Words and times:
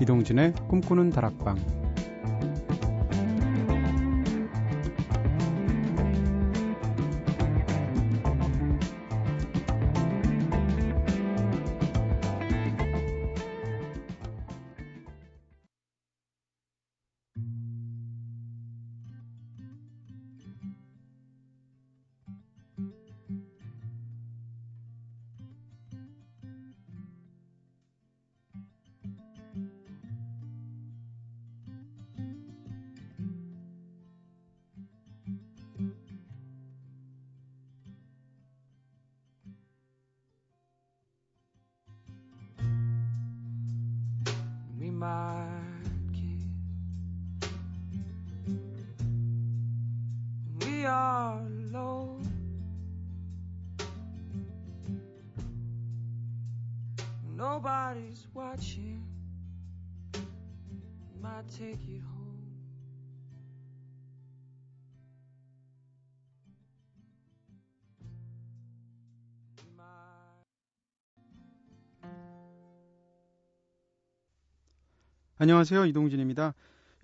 이동진의 0.00 0.52
꿈꾸는 0.68 1.10
다락방 1.10 1.87
안녕하세요. 75.40 75.86
이동진입니다. 75.86 76.52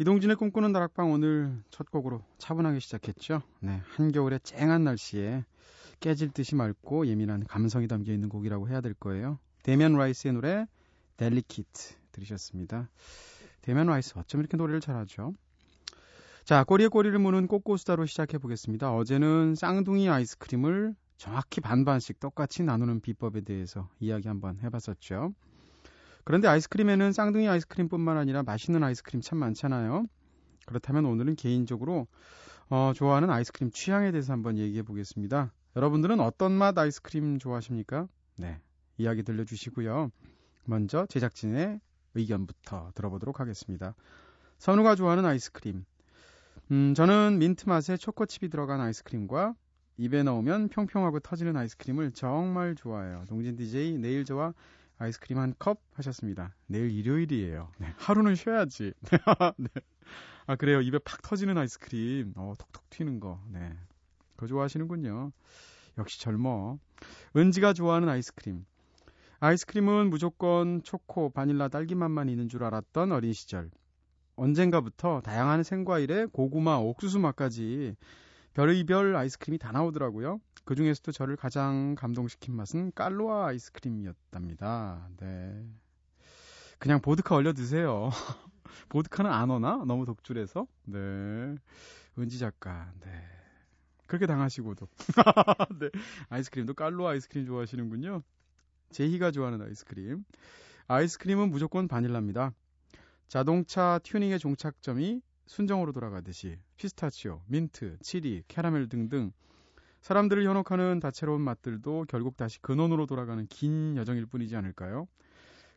이동진의 0.01 0.35
꿈꾸는 0.35 0.73
다락방 0.73 1.13
오늘 1.13 1.57
첫 1.71 1.89
곡으로 1.93 2.21
차분하게 2.39 2.81
시작했죠. 2.81 3.43
네, 3.61 3.81
한겨울의 3.95 4.41
쨍한 4.43 4.83
날씨에 4.83 5.45
깨질 6.01 6.31
듯이 6.31 6.57
맑고 6.57 7.07
예민한 7.07 7.45
감성이 7.45 7.87
담겨 7.87 8.13
있는 8.13 8.29
곡이라고 8.29 8.69
해야 8.69 8.81
될 8.81 8.93
거예요. 8.95 9.39
데미안 9.63 9.93
라이스의 9.93 10.35
노래 10.35 10.67
Delicate 11.17 11.95
들으셨습니다. 12.11 12.91
데미안 13.63 13.87
라이스 13.87 14.15
어쩜 14.19 14.41
이렇게 14.41 14.57
노래를 14.57 14.81
잘하죠? 14.81 15.33
자, 16.43 16.65
꼬리에 16.65 16.89
꼬리를 16.89 17.17
무는 17.21 17.47
꼬꼬수다로 17.47 18.05
시작해 18.07 18.39
보겠습니다. 18.39 18.93
어제는 18.93 19.55
쌍둥이 19.55 20.09
아이스크림을 20.09 20.97
정확히 21.19 21.61
반반씩 21.61 22.19
똑같이 22.19 22.65
나누는 22.65 23.01
비법에 23.01 23.43
대해서 23.43 23.89
이야기 24.01 24.27
한번 24.27 24.59
해봤었죠. 24.61 25.33
그런데 26.25 26.49
아이스크림에는 26.49 27.13
쌍둥이 27.13 27.49
아이스크림뿐만 27.49 28.17
아니라 28.17 28.43
맛있는 28.43 28.83
아이스크림 28.83 29.21
참 29.21 29.39
많잖아요. 29.39 30.07
그렇다면 30.67 31.05
오늘은 31.05 31.37
개인적으로 31.37 32.07
어, 32.71 32.93
좋아하는 32.95 33.31
아이스크림 33.31 33.71
취향에 33.71 34.11
대해서 34.11 34.33
한번 34.33 34.59
얘기해 34.59 34.83
보겠습니다. 34.83 35.53
여러분들은 35.77 36.21
어떤 36.21 36.53
맛 36.53 36.77
아이스크림 36.79 37.39
좋아하십니까? 37.39 38.09
네, 38.37 38.59
이야기 38.97 39.23
들려주시고요. 39.23 40.11
먼저 40.65 41.07
제작진의 41.07 41.81
의견부터 42.15 42.93
들어보도록 42.95 43.41
하겠습니다. 43.41 43.95
선우가 44.59 44.95
좋아하는 44.95 45.27
아이스크림. 45.27 45.85
음, 46.71 46.95
저는 46.95 47.39
민트 47.39 47.69
맛에 47.69 47.97
초코칩이 47.99 48.49
들어간 48.49 48.81
아이스크림과 48.81 49.55
입에 49.99 50.23
넣으면 50.23 50.69
평평하고 50.69 51.21
터지는 51.21 51.57
아이스크림을 51.57 52.13
정말 52.13 52.75
좋아해요. 52.75 53.25
동진 53.29 53.57
DJ 53.57 53.99
내일 53.99 54.25
저와 54.25 54.55
아이스크림 54.99 55.39
한 55.39 55.55
컵 55.59 55.81
하셨습니다. 55.95 56.55
내일 56.67 56.91
일요일이에요. 56.91 57.71
네, 57.79 57.93
하루는 57.99 58.35
쉬어야지. 58.35 58.93
네. 59.59 59.69
아 60.47 60.57
그래요. 60.57 60.81
입에 60.81 60.99
팍 60.99 61.23
터지는 61.23 61.57
아이스크림. 61.59 62.35
어, 62.37 62.55
톡톡 62.59 62.91
튀는 62.91 63.21
거. 63.21 63.41
네. 63.51 63.73
그거 64.37 64.47
좋아하시는군요. 64.47 65.33
역시 65.99 66.21
젊어. 66.21 66.79
은지가 67.37 67.73
좋아하는 67.73 68.09
아이스크림. 68.09 68.65
아이스크림은 69.41 70.11
무조건 70.11 70.83
초코, 70.83 71.31
바닐라, 71.31 71.69
딸기 71.69 71.95
맛만 71.95 72.29
있는 72.29 72.49
줄 72.49 72.65
알았던 72.65 73.13
어린 73.13 73.33
시절. 73.33 73.71
언젠가부터 74.37 75.21
다양한 75.21 75.63
생과일에 75.63 76.27
고구마, 76.27 76.77
옥수수 76.79 77.19
맛까지 77.21 77.95
별의별 78.55 79.17
아이스크림이 79.17 79.59
다 79.59 79.73
나오더라고요. 79.73 80.41
그 80.65 80.75
중에서도 80.75 81.13
저를 81.13 81.37
가장 81.37 81.95
감동시킨 81.97 82.55
맛은 82.55 82.93
깔로아 82.95 83.49
아이스크림이었답니다. 83.49 85.09
네. 85.19 85.69
그냥 86.79 87.01
보드카 87.01 87.35
얼려 87.35 87.53
드세요. 87.53 88.11
보드카는 88.89 89.31
안 89.31 89.51
어나? 89.51 89.85
너무 89.85 90.07
독주라서. 90.07 90.67
네. 90.85 90.99
은지 92.19 92.39
작가. 92.39 92.93
네. 93.01 93.11
그렇게 94.07 94.27
당하시고도. 94.27 94.87
네. 95.81 95.91
아이스크림도 96.29 96.75
깔로아 96.75 97.11
아이스크림 97.11 97.47
좋아하시는군요. 97.47 98.23
제희가 98.91 99.33
좋아하는 99.33 99.63
아이스크림. 99.63 100.25
아이스크림은 100.87 101.51
무조건 101.51 101.89
바닐라입니다. 101.89 102.53
자동차 103.27 103.99
튜닝의 104.05 104.39
종착점이 104.39 105.21
순정으로 105.47 105.93
돌아가듯이 105.93 106.59
피스타치오, 106.77 107.43
민트, 107.47 107.99
체리, 108.01 108.43
캐러멜 108.49 108.89
등등 108.89 109.33
사람들을 110.01 110.45
현혹하는 110.45 111.01
다채로운 111.01 111.41
맛들도 111.41 112.07
결국 112.09 112.37
다시 112.37 112.61
근원으로 112.61 113.07
돌아가는 113.07 113.47
긴 113.49 113.97
여정일 113.97 114.27
뿐이지 114.27 114.55
않을까요? 114.57 115.09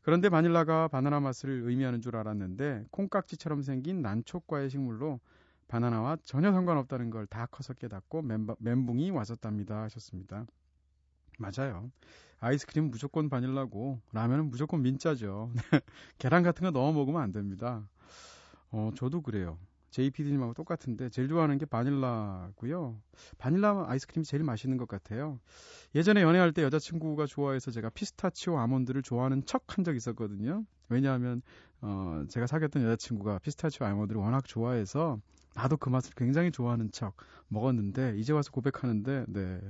그런데 0.01 0.29
바닐라가 0.29 0.87
바나나 0.87 1.19
맛을 1.19 1.49
의미하는 1.65 2.01
줄 2.01 2.15
알았는데 2.15 2.85
콩깍지처럼 2.91 3.61
생긴 3.61 4.01
난초과의 4.01 4.69
식물로 4.69 5.19
바나나와 5.67 6.17
전혀 6.23 6.51
상관없다는 6.51 7.09
걸 7.09 7.25
다 7.27 7.45
커서 7.47 7.73
깨닫고 7.73 8.21
멘붕이 8.59 9.11
왔었답니다 9.11 9.83
하셨습니다. 9.83 10.45
맞아요. 11.39 11.91
아이스크림 12.39 12.89
무조건 12.89 13.29
바닐라고 13.29 13.99
라면은 14.13 14.49
무조건 14.49 14.81
민짜죠. 14.81 15.51
계란 16.19 16.43
같은 16.43 16.63
거 16.63 16.71
넣어 16.71 16.91
먹으면 16.93 17.21
안 17.21 17.31
됩니다. 17.31 17.87
어, 18.71 18.91
저도 18.95 19.21
그래요. 19.21 19.57
JPD님하고 19.91 20.53
똑같은데 20.53 21.09
제일 21.09 21.27
좋아하는 21.27 21.57
게 21.57 21.65
바닐라고요. 21.65 22.99
바닐라 23.37 23.85
아이스크림이 23.87 24.25
제일 24.25 24.43
맛있는 24.43 24.77
것 24.77 24.87
같아요. 24.87 25.39
예전에 25.95 26.21
연애할 26.21 26.51
때 26.51 26.61
여자친구가 26.63 27.25
좋아해서 27.25 27.71
제가 27.71 27.89
피스타치오 27.89 28.57
아몬드를 28.57 29.01
좋아하는 29.01 29.45
척 29.45 29.63
한 29.67 29.83
적이 29.83 29.97
있었거든요. 29.97 30.65
왜냐하면 30.89 31.41
어, 31.81 32.23
제가 32.29 32.47
사귀었던 32.47 32.83
여자친구가 32.83 33.39
피스타치오 33.39 33.85
아몬드를 33.85 34.21
워낙 34.21 34.45
좋아해서 34.45 35.19
나도 35.55 35.77
그 35.77 35.89
맛을 35.89 36.13
굉장히 36.15 36.51
좋아하는 36.51 36.91
척 36.91 37.15
먹었는데 37.47 38.15
이제 38.17 38.33
와서 38.33 38.51
고백하는데 38.51 39.25
네. 39.27 39.61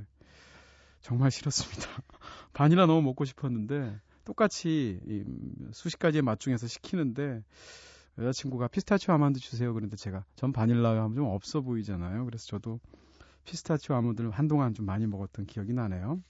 정말 1.01 1.31
싫었습니다. 1.31 1.87
바닐라 2.53 2.85
너무 2.85 3.01
먹고 3.01 3.23
싶었는데 3.23 3.99
똑같이 4.25 4.99
이 5.05 5.23
수십 5.71 5.99
가지의 5.99 6.21
맛 6.21 6.39
중에서 6.39 6.67
시키는데 6.67 7.43
여자친구가 8.17 8.67
피스타치오 8.69 9.13
아몬드 9.13 9.39
주세요. 9.39 9.73
그런데 9.73 9.95
제가 9.95 10.25
전 10.35 10.51
바닐라 10.51 10.89
하면 10.89 11.15
좀 11.15 11.25
없어 11.25 11.61
보이잖아요. 11.61 12.25
그래서 12.25 12.47
저도 12.47 12.79
피스타치오 13.45 13.95
아몬드를 13.95 14.31
한동안 14.31 14.73
좀 14.73 14.85
많이 14.85 15.05
먹었던 15.07 15.45
기억이 15.45 15.73
나네요. 15.73 16.21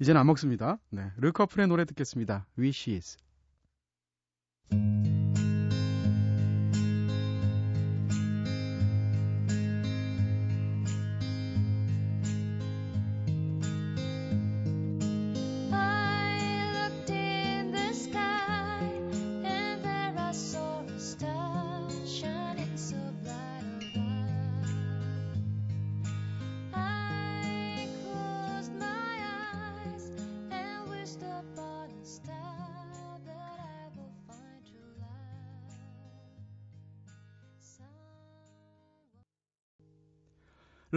이제는 0.00 0.20
안 0.20 0.26
먹습니다. 0.26 0.78
네. 0.90 1.12
르커플의 1.16 1.68
노래 1.68 1.84
듣겠습니다. 1.84 2.46
Wishes. 2.58 3.16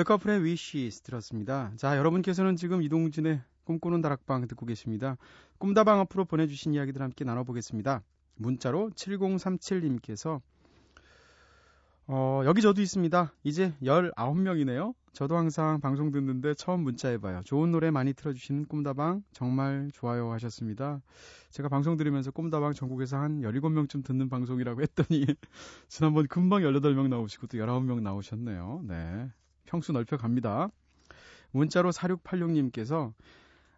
르커플의 0.06 0.44
위시스 0.44 1.02
들었습니다. 1.02 1.72
자, 1.76 1.98
여러분께서는 1.98 2.56
지금 2.56 2.84
이동진의 2.84 3.42
꿈꾸는 3.64 4.02
다락방 4.02 4.48
듣고 4.48 4.66
계십니다. 4.68 5.18
꿈다방 5.58 6.00
앞으로 6.02 6.26
보내주신 6.26 6.76
이야기들 6.76 7.02
함께 7.02 7.26
나눠보겠습니다. 7.26 8.04
문자로 8.36 8.92
7037님께서 8.92 10.42
어, 12.08 12.44
여기 12.46 12.62
저도 12.62 12.82
있습니다. 12.82 13.34
이제 13.44 13.74
19명이네요. 13.82 14.94
저도 15.12 15.38
항상 15.38 15.82
방송 15.82 16.12
듣는데 16.12 16.54
처음 16.54 16.82
문자해봐요. 16.82 17.42
좋은 17.44 17.72
노래 17.72 17.90
많이 17.90 18.14
틀어주시는 18.14 18.66
꿈다방 18.66 19.24
정말 19.32 19.90
좋아요 19.92 20.32
하셨습니다. 20.34 21.02
제가 21.50 21.70
방송 21.70 21.98
들으면서 21.98 22.30
꿈다방 22.30 22.74
전국에서 22.74 23.18
한 23.18 23.42
17명쯤 23.42 24.04
듣는 24.04 24.30
방송이라고 24.30 24.82
했더니 24.82 25.26
지난번 25.88 26.28
금방 26.28 26.62
18명 26.62 27.08
나오시고 27.08 27.48
또 27.48 27.58
19명 27.58 28.02
나오셨네요. 28.02 28.84
네. 28.88 29.32
평수 29.66 29.92
넓혀갑니다. 29.92 30.70
문자로 31.52 31.92
4686님께서 31.92 33.14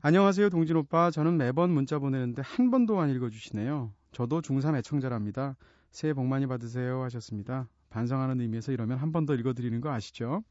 안녕하세요 0.01 0.49
동진 0.49 0.75
오빠. 0.77 1.11
저는 1.11 1.37
매번 1.37 1.71
문자 1.71 1.99
보내는데 1.99 2.41
한 2.45 2.71
번도 2.71 2.99
안 2.99 3.09
읽어주시네요. 3.09 3.91
저도 4.11 4.41
중3 4.41 4.75
애청자랍니다. 4.77 5.55
새해 5.91 6.13
복 6.13 6.25
많이 6.25 6.45
받으세요 6.47 7.01
하셨습니다. 7.03 7.67
반성하는 7.89 8.41
의미에서 8.41 8.71
이러면 8.71 8.97
한 8.97 9.11
번 9.11 9.25
더 9.25 9.33
읽어드리는 9.35 9.79
거 9.81 9.91
아시죠? 9.91 10.43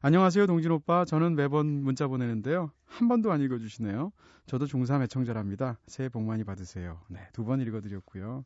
안녕하세요, 0.00 0.46
동진 0.46 0.70
오빠. 0.70 1.04
저는 1.04 1.34
매번 1.34 1.66
문자 1.82 2.06
보내는데요. 2.06 2.70
한 2.84 3.08
번도 3.08 3.32
안 3.32 3.40
읽어주시네요. 3.40 4.12
저도 4.46 4.66
중3 4.66 5.02
애청자랍니다. 5.02 5.78
새해 5.86 6.08
복 6.08 6.22
많이 6.22 6.44
받으세요. 6.44 7.00
네, 7.08 7.20
두 7.32 7.44
번 7.44 7.60
읽어드렸고요. 7.60 8.44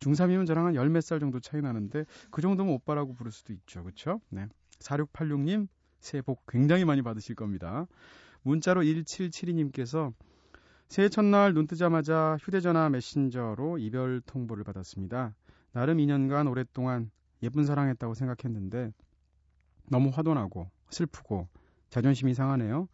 중3이면 0.00 0.46
저랑 0.46 0.66
한 0.66 0.74
열 0.74 0.88
몇 0.90 1.02
살 1.02 1.20
정도 1.20 1.40
차이 1.40 1.60
나는데 1.60 2.04
그 2.30 2.40
정도면 2.42 2.74
오빠라고 2.74 3.12
부를 3.14 3.30
수도 3.32 3.52
있죠. 3.52 3.84
그쵸? 3.84 4.20
네. 4.30 4.46
4686님, 4.80 5.68
새해 6.00 6.22
복 6.22 6.44
굉장히 6.46 6.84
많이 6.84 7.02
받으실 7.02 7.34
겁니다. 7.34 7.86
문자로 8.42 8.82
1772님께서 8.82 10.12
새해 10.88 11.08
첫날 11.08 11.52
눈 11.52 11.66
뜨자마자 11.66 12.36
휴대전화 12.40 12.88
메신저로 12.90 13.78
이별 13.78 14.20
통보를 14.20 14.62
받았습니다. 14.62 15.34
나름 15.72 15.98
2년간 15.98 16.48
오랫동안 16.48 17.10
예쁜 17.42 17.64
사랑했다고 17.64 18.14
생각했는데 18.14 18.92
너무 19.90 20.10
화도 20.10 20.34
나고 20.34 20.70
슬프고 20.90 21.48
자존심이 21.90 22.34
상하네요. 22.34 22.88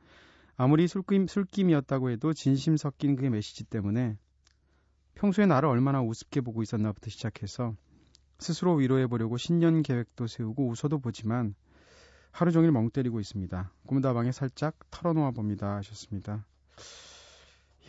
아무리 0.57 0.87
술김, 0.89 1.27
술김이었다고 1.27 2.11
해도 2.11 2.33
진심 2.33 2.77
섞인 2.77 3.17
그 3.17 3.25
메시지 3.27 3.65
때문에 3.65 4.17
평소에 5.15 5.47
나를 5.47 5.69
얼마나 5.69 6.03
우습게 6.03 6.41
보고 6.41 6.63
있었나부터 6.63 7.11
시작해서 7.11 7.75
스스로 8.39 8.75
위로해보려고 8.75 9.37
신년 9.37 9.83
계획도 9.83 10.27
세우고 10.27 10.69
웃어도 10.69 10.99
보지만 10.99 11.55
하루 12.33 12.51
종일 12.51 12.73
멍 12.73 12.91
때리고 12.91 13.21
있습니다. 13.21 13.71
꿈다방에 13.87 14.33
살짝 14.33 14.75
털어놓아 14.91 15.31
봅니다. 15.31 15.77
하셨습니다. 15.77 16.45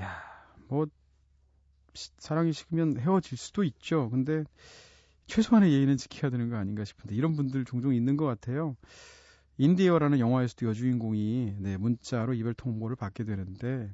야, 0.02 0.22
뭐, 0.68 0.86
사랑이 1.94 2.52
식으면 2.54 3.00
헤어질 3.00 3.38
수도 3.38 3.64
있죠. 3.64 4.10
근데 4.10 4.44
최소한의 5.28 5.72
예의는 5.72 5.98
지켜야 5.98 6.30
되는 6.30 6.50
거 6.50 6.58
아닌가 6.58 6.84
싶은데 6.84 7.16
이런 7.16 7.36
분들 7.36 7.66
종종 7.66 7.94
있는 7.96 8.18
것 8.18 8.26
같아요. 8.26 8.76
인디어라는 9.58 10.20
영화에서도 10.20 10.68
여주인공이 10.68 11.56
네, 11.60 11.78
문자로 11.78 12.34
이별 12.34 12.54
통보를 12.54 12.96
받게 12.96 13.24
되는데 13.24 13.94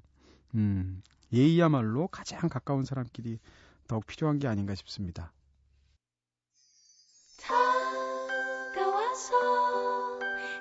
음, 0.55 1.01
예의야말로 1.31 2.07
가장 2.07 2.49
가까운 2.49 2.85
사람끼리 2.85 3.39
더욱 3.87 4.05
필요한 4.07 4.39
게 4.39 4.47
아닌가 4.47 4.73
싶습니다. 4.73 5.31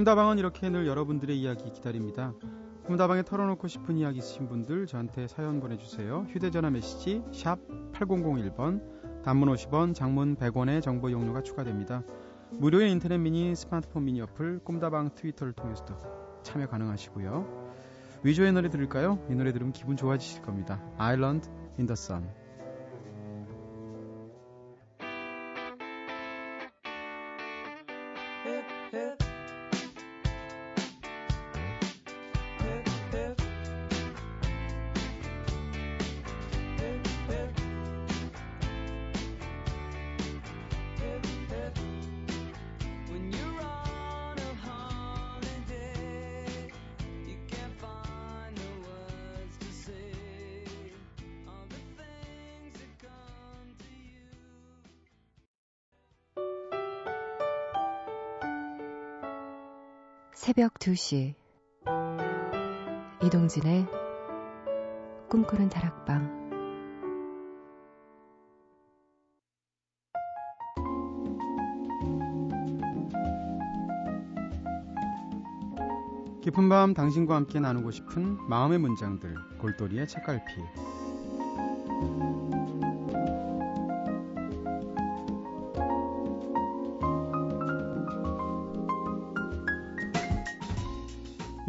꿈다방은 0.00 0.38
이렇게 0.38 0.70
늘 0.70 0.86
여러분들의 0.86 1.38
이야기 1.38 1.70
기다립니다. 1.70 2.32
꿈다방에 2.86 3.22
털어놓고 3.22 3.68
싶은 3.68 3.98
이야기 3.98 4.20
있으신 4.20 4.48
분들 4.48 4.86
저한테 4.86 5.28
사연 5.28 5.60
보내주세요. 5.60 6.24
휴대전화 6.30 6.70
메시지 6.70 7.22
샵 7.34 7.58
8001번 7.92 8.80
단문 9.22 9.52
50원 9.52 9.94
장문 9.94 10.36
100원의 10.36 10.80
정보 10.80 11.12
용료가 11.12 11.42
추가됩니다. 11.42 12.02
무료의 12.52 12.90
인터넷 12.92 13.18
미니 13.18 13.54
스마트폰 13.54 14.06
미니 14.06 14.22
어플 14.22 14.60
꿈다방 14.64 15.10
트위터를 15.16 15.52
통해서도 15.52 15.94
참여 16.44 16.68
가능하시고요. 16.68 17.68
위조의 18.22 18.54
노래 18.54 18.70
들을까요? 18.70 19.22
이 19.28 19.34
노래 19.34 19.52
들으면 19.52 19.74
기분 19.74 19.98
좋아지실 19.98 20.40
겁니다. 20.40 20.82
아일랜드 20.96 21.46
in 21.78 21.86
the 21.86 21.92
sun. 21.92 22.26
새벽 60.42 60.72
2시. 60.78 61.34
이동진의 63.22 63.86
꿈꾸는 65.28 65.68
다락방. 65.68 66.40
깊은 76.40 76.68
밤 76.70 76.94
당신과 76.94 77.36
함께 77.36 77.60
나누고 77.60 77.90
싶은 77.90 78.38
마음의 78.48 78.78
문장들 78.78 79.34
골똘이의 79.58 80.08
책갈피 80.08 80.54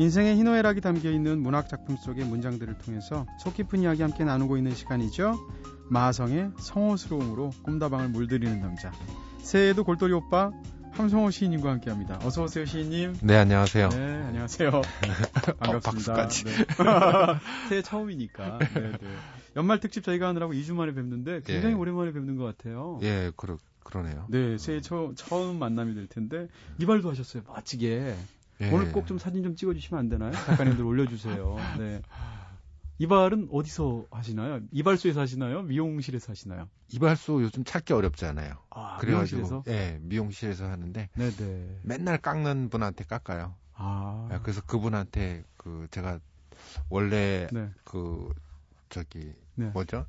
인생의 0.02 0.36
희노애락이 0.38 0.82
담겨 0.82 1.12
있는 1.12 1.40
문학 1.44 1.70
작품 1.70 1.96
속의 1.96 2.26
문장들을 2.26 2.80
통해서 2.80 3.28
속 3.40 3.54
깊은 3.54 3.84
이야기 3.84 4.02
함께 4.02 4.24
나누고 4.24 4.58
있는 4.58 4.74
시간이죠. 4.74 5.36
마성의 5.90 6.54
성호스러움으로 6.58 7.52
꿈다방을 7.62 8.10
물들이는 8.10 8.62
남자. 8.62 8.92
새해에도 9.44 9.84
골똘이 9.84 10.12
오빠 10.14 10.52
함성호 10.94 11.30
시인님과 11.30 11.70
함께합니다. 11.70 12.20
어서 12.24 12.44
오세요, 12.44 12.66
시인님. 12.66 13.18
네, 13.22 13.38
안녕하세요. 13.38 13.90
네, 13.90 13.98
안녕하세요. 14.24 14.82
반갑습니다. 15.60 16.14
어, 16.14 16.28
네. 16.28 17.40
새해 17.70 17.82
처음이니까. 17.84 18.58
네, 18.74 18.92
네. 19.00 19.16
연말 19.56 19.80
특집 19.80 20.04
저희가 20.04 20.30
하느라고 20.30 20.54
2주 20.54 20.74
만에 20.74 20.96
뵙는데 20.96 21.42
굉장히 21.46 21.76
예. 21.76 21.78
오랜만에 21.78 22.12
뵙는 22.12 22.38
것 22.38 22.46
같아요. 22.46 22.98
예, 23.04 23.32
그러, 23.36 23.58
그러네요. 23.84 24.26
네, 24.30 24.58
새해 24.58 24.82
처, 24.82 25.12
처음 25.14 25.60
만남이 25.60 25.94
될 25.94 26.08
텐데 26.08 26.48
이발도 26.80 27.08
하셨어요. 27.08 27.44
멋지게. 27.46 28.16
예. 28.62 28.72
오늘 28.72 28.92
꼭 28.92 29.06
좀 29.06 29.18
사진 29.18 29.44
좀 29.44 29.56
찍어주시면 29.56 30.00
안 30.00 30.10
되나요? 30.10 30.32
작가님들 30.32 30.84
올려주세요. 30.86 31.58
네. 31.80 32.02
이발은 33.00 33.50
어디서 33.52 34.06
하시나요? 34.12 34.60
이발소에서 34.72 35.22
하시나요? 35.22 35.64
미용실에서 35.64 36.34
하시나요? 36.34 36.70
이발소 36.90 37.42
요즘 37.42 37.64
찾기 37.64 37.94
어렵잖아요. 37.94 38.54
아, 38.70 38.98
그래가지고 39.00 39.42
미용실에서? 39.42 39.64
예, 39.70 39.98
미용실에서 40.04 40.66
하는데 40.66 41.10
네네. 41.16 41.80
맨날 41.82 42.20
깎는 42.20 42.70
분한테 42.70 43.06
깎아요. 43.06 43.56
아. 43.74 44.30
예, 44.32 44.40
그래서 44.44 44.62
그분한테 44.62 45.44
그 45.58 45.88
제가 45.90 46.20
원래 46.90 47.48
네. 47.52 47.70
그 47.84 48.30
저기 48.90 49.34
네. 49.56 49.66
뭐죠? 49.74 50.06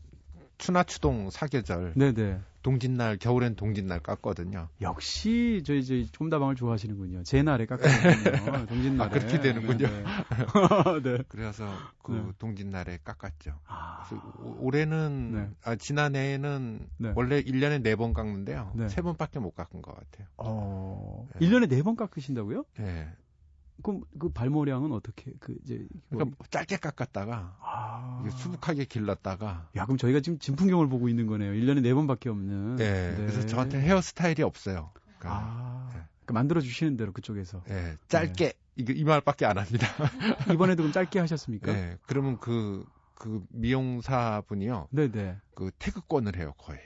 추나추동 0.59 1.31
사계절. 1.31 1.95
네네. 1.97 2.41
동짓날 2.63 3.17
겨울엔 3.19 3.57
동짓날 3.57 4.01
깠거든요. 4.01 4.69
역시 4.81 5.63
저희 5.67 5.85
저희 5.85 6.11
꼼다방을 6.11 6.55
좋아하시는군요. 6.55 7.25
제 7.25 7.43
날에 7.43 7.67
깎았거든요. 7.67 8.67
동짓날에. 8.67 9.05
아, 9.05 9.13
그렇게 9.13 9.41
되는군요. 9.41 9.87
네. 9.89 10.05
네. 11.03 11.19
그래서 11.29 11.69
그 12.03 12.13
네. 12.13 12.33
동짓날에 12.39 12.99
깎았죠. 13.05 13.59
아. 13.67 14.09
올해는 14.61 15.33
네. 15.35 15.51
아 15.65 15.77
지난해에는 15.77 16.89
네. 16.99 17.13
원래 17.17 17.43
1년에 17.43 17.83
4번 17.85 18.15
깎는데요. 18.15 18.73
네. 18.75 18.87
3번밖에 18.87 19.41
못 19.41 19.55
깎은 19.55 19.83
것 19.83 19.95
같아요. 19.95 20.29
어. 20.37 21.29
1년에 21.41 21.69
4번 21.71 21.97
깎으신다고요? 21.97 22.65
네. 22.79 23.09
그럼 23.83 24.03
그 24.19 24.29
발모량은 24.29 24.93
어떻게 24.93 25.33
그 25.41 25.57
이제 25.65 25.87
그러니까 26.09 26.37
뭐... 26.37 26.47
짧게 26.51 26.77
깎았다가 26.77 27.57
아... 27.61 28.25
수북하게 28.37 28.85
길렀다가 28.85 29.69
야 29.77 29.85
그럼 29.85 29.99
저희가 29.99 30.21
지금 30.21 30.39
진풍경을 30.39 30.89
보고 30.89 31.09
있는 31.09 31.27
거네요. 31.27 31.53
1년에 31.53 31.87
4 31.87 31.95
번밖에 31.95 32.29
없는. 32.29 32.77
네. 32.77 33.11
네. 33.11 33.17
그래서 33.17 33.47
저한테 33.47 33.81
헤어스타일이 33.81 34.43
없어요. 34.43 34.91
그러니까, 35.19 35.31
아. 35.31 35.89
네. 35.93 36.01
그러니까 36.25 36.35
만들어 36.35 36.61
주시는 36.61 36.97
대로 36.97 37.13
그쪽에서. 37.13 37.63
네. 37.65 37.97
짧게 38.09 38.45
네. 38.47 38.53
이거 38.77 38.93
이 38.93 39.05
말밖에 39.05 39.45
안 39.47 39.59
합니다. 39.59 39.87
이번에도 40.53 40.83
그럼 40.83 40.93
짧게 40.93 41.19
하셨습니까? 41.19 41.73
네. 41.73 41.99
그러면 42.07 42.39
그그 42.39 42.87
그 43.15 43.45
미용사 43.51 44.43
분이요. 44.47 44.89
네네. 44.91 45.37
그 45.55 45.71
태그권을 45.79 46.37
해요 46.37 46.55
거의. 46.57 46.79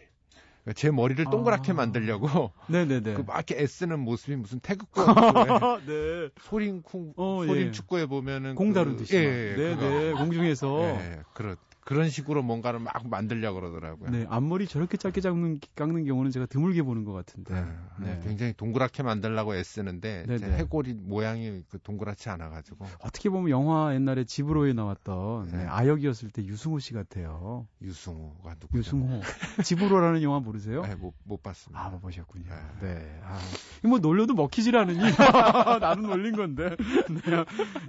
그러니까 0.67 0.73
제 0.75 0.91
머리를 0.91 1.25
동그랗게 1.27 1.73
아. 1.73 1.75
만들려고 1.77 2.51
네네네. 2.67 3.15
그막 3.15 3.37
이렇게 3.37 3.57
애쓰는 3.63 4.01
모습이 4.01 4.35
무슨 4.35 4.59
태극권 4.59 5.07
네. 5.87 6.29
소림쿵 6.41 7.15
어, 7.17 7.45
소림 7.47 7.69
예. 7.69 7.71
축구에 7.71 8.07
보면은 8.07 8.57
공 8.57 8.73
다루듯이 8.73 9.13
그, 9.13 9.19
예, 9.19 9.53
예, 9.53 9.57
네네 9.57 10.15
공중에서 10.15 10.81
예, 10.81 11.23
그렇 11.33 11.57
그런 11.87 12.11
식으로 12.11 12.43
뭔가를 12.43 12.81
막 12.81 13.09
만들려고 13.09 13.61
그러더라고요. 13.61 14.11
네, 14.11 14.27
앞머리 14.29 14.67
저렇게 14.67 14.97
짧게 14.97 15.21
깎는, 15.21 15.61
깎는 15.77 16.05
경우는 16.05 16.33
제가 16.33 16.47
드물게 16.47 16.83
보는 16.83 17.05
것 17.05 17.13
같은데. 17.13 17.55
네, 17.55 17.65
네. 18.01 18.21
굉장히 18.25 18.53
동그랗게 18.55 19.05
만들려고 19.05 19.55
애쓰는데 19.55 20.25
네, 20.27 20.39
제 20.39 20.49
네. 20.49 20.57
해골이 20.57 20.95
모양이 20.95 21.63
그 21.71 21.79
동그랗지 21.81 22.29
않아가지고. 22.29 22.87
어떻게 23.03 23.31
보면 23.31 23.51
영화 23.51 23.95
옛날에 23.95 24.25
집으로에 24.25 24.73
나왔던 24.73 25.47
네. 25.53 25.59
네. 25.59 25.65
아역이었을 25.65 26.31
때 26.31 26.45
유승호 26.45 26.81
씨 26.81 26.93
같아요. 26.93 27.69
유승호가 27.81 28.57
누구? 28.59 28.79
유승호. 28.79 29.21
집으로라는 29.63 30.23
영화 30.23 30.41
모르세요? 30.41 30.83
네, 30.83 30.97
못, 30.97 31.15
못 31.23 31.41
봤습니다. 31.41 31.85
아, 31.85 31.89
못 31.91 32.01
보셨군요. 32.01 32.47
네. 32.81 32.95
네. 32.95 33.21
아, 33.23 33.39
뭐 33.87 34.01
놀려도 34.01 34.35
먹히질 34.35 34.77
않으니 34.77 34.99
나는 35.81 36.03
놀린 36.03 36.35
건데. 36.35 36.71
네. 37.11 37.45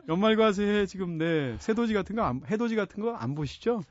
연말과 0.07 0.51
새해 0.51 0.85
지금 0.85 1.17
네 1.17 1.55
새도지 1.57 1.95
같은 1.95 2.15
거, 2.15 2.21
안, 2.21 2.41
해도지 2.47 2.75
같은 2.75 3.01
거 3.01 3.07
안 3.19 3.33
보시죠? 3.33 3.81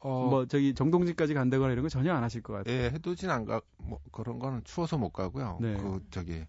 어, 0.00 0.28
뭐 0.30 0.46
저기 0.46 0.74
정동진까지 0.74 1.34
간다거나 1.34 1.72
이런 1.72 1.82
거 1.82 1.88
전혀 1.88 2.12
안 2.12 2.22
하실 2.22 2.42
것 2.42 2.52
같아요. 2.52 2.74
예, 2.74 2.84
해돋이는 2.90 3.30
안 3.30 3.44
가, 3.44 3.60
뭐 3.78 3.98
그런 4.12 4.38
거는 4.38 4.62
추워서 4.64 4.98
못 4.98 5.10
가고요. 5.10 5.58
네. 5.60 5.76
그 5.76 6.00
저기 6.10 6.44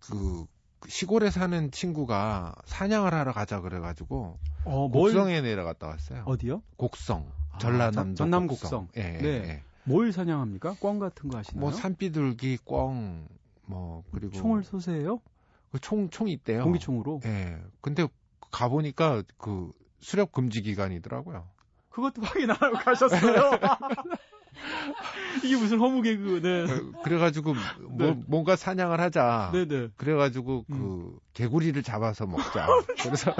그 0.00 0.46
시골에 0.86 1.30
사는 1.30 1.70
친구가 1.70 2.54
사냥을 2.64 3.12
하러 3.12 3.32
가자 3.32 3.60
그래가지고 3.60 4.38
어, 4.64 4.88
곡성에 4.88 5.40
내려갔다 5.40 5.88
왔어요. 5.88 6.22
어디요? 6.26 6.62
곡성, 6.76 7.30
아, 7.52 7.58
전라남도 7.58 8.14
전남 8.14 8.46
곡성. 8.46 8.86
곡성. 8.86 8.88
예, 8.96 9.18
네. 9.18 9.28
예. 9.28 9.62
뭘 9.84 10.12
사냥합니까? 10.12 10.76
꽝 10.80 10.98
같은 10.98 11.30
거 11.30 11.38
하시나요? 11.38 11.60
뭐 11.60 11.72
산비둘기, 11.72 12.58
꽝, 12.66 13.26
뭐 13.64 14.04
그리고 14.12 14.32
총을 14.32 14.62
쏘세요? 14.62 15.20
그 15.72 15.78
총, 15.80 16.10
총 16.10 16.28
있대요. 16.28 16.64
공기총으로? 16.64 17.20
예. 17.24 17.58
근데 17.80 18.06
가 18.50 18.68
보니까 18.68 19.22
그 19.38 19.72
수렵 20.00 20.32
금지 20.32 20.62
기간이더라고요. 20.62 21.46
그것도 21.90 22.22
확인 22.22 22.50
안 22.50 22.56
하고 22.56 22.76
가셨어요. 22.76 23.58
이게 25.44 25.56
무슨 25.56 25.78
허무 25.78 26.02
개그, 26.02 26.40
네. 26.42 26.64
어, 26.64 27.02
그래가지고, 27.02 27.54
뭐, 27.88 28.06
네. 28.06 28.22
뭔가 28.26 28.56
사냥을 28.56 29.00
하자. 29.00 29.50
네네. 29.52 29.66
네. 29.66 29.88
그래가지고, 29.96 30.64
그, 30.64 30.74
음. 30.74 31.18
개구리를 31.32 31.80
잡아서 31.82 32.26
먹자. 32.26 32.66
그래서. 33.02 33.34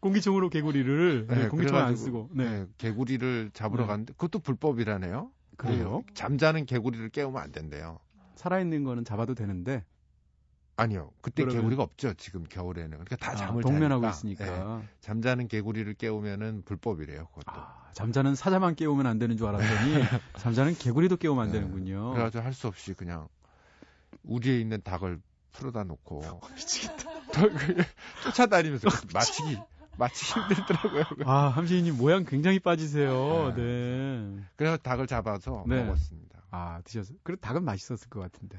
공기총으로 0.00 0.50
개구리를, 0.50 1.26
네, 1.28 1.34
네, 1.34 1.48
공기총 1.48 1.78
안 1.78 1.96
쓰고. 1.96 2.30
네. 2.32 2.44
네. 2.44 2.66
개구리를 2.78 3.50
잡으러 3.52 3.84
네. 3.84 3.88
갔는데, 3.88 4.12
그것도 4.14 4.40
불법이라네요. 4.40 5.30
그래요? 5.56 6.02
그 6.06 6.14
잠자는 6.14 6.66
개구리를 6.66 7.08
깨우면 7.10 7.40
안 7.40 7.52
된대요. 7.52 7.98
살아있는 8.36 8.84
거는 8.84 9.04
잡아도 9.04 9.34
되는데, 9.34 9.84
아니요. 10.76 11.10
그때 11.20 11.42
그러면... 11.44 11.62
개구리가 11.62 11.82
없죠. 11.82 12.14
지금 12.14 12.44
겨울에는. 12.44 12.90
그러니까 12.90 13.16
다 13.16 13.32
아, 13.32 13.34
잠을 13.36 13.62
동면하고 13.62 14.02
자니까. 14.10 14.44
있으니까. 14.44 14.78
네. 14.78 14.88
잠자는 15.00 15.48
개구리를 15.48 15.92
깨우면은 15.94 16.62
불법이래요. 16.64 17.26
그것도. 17.28 17.44
아, 17.46 17.90
잠자는 17.92 18.34
사자만 18.34 18.74
깨우면 18.74 19.06
안 19.06 19.18
되는 19.18 19.36
줄 19.36 19.46
알았더니 19.46 19.68
잠자는 20.38 20.74
개구리도 20.76 21.16
깨우면 21.18 21.44
안 21.46 21.52
네. 21.52 21.60
되는군요. 21.60 22.12
그래가지고 22.12 22.42
할 22.44 22.52
수 22.54 22.66
없이 22.66 22.94
그냥 22.94 23.28
우리에 24.24 24.58
있는 24.58 24.80
닭을 24.82 25.20
풀어다 25.52 25.84
놓고 25.84 26.22
미치겠다. 26.56 27.10
쫓아다니면서 28.24 28.88
마치기 29.14 29.58
마치 29.96 30.24
힘들더라고요. 30.24 31.04
아, 31.24 31.48
함시인님 31.50 31.96
모양 31.96 32.24
굉장히 32.24 32.58
빠지세요. 32.58 33.52
네. 33.56 33.62
네. 33.62 34.44
그래서 34.56 34.76
닭을 34.76 35.06
잡아서 35.06 35.64
네. 35.68 35.84
먹었습니다. 35.84 36.40
아, 36.50 36.80
드셨어요? 36.84 37.16
그래 37.22 37.36
닭은 37.40 37.64
맛있었을 37.64 38.08
것 38.08 38.18
같은데. 38.20 38.58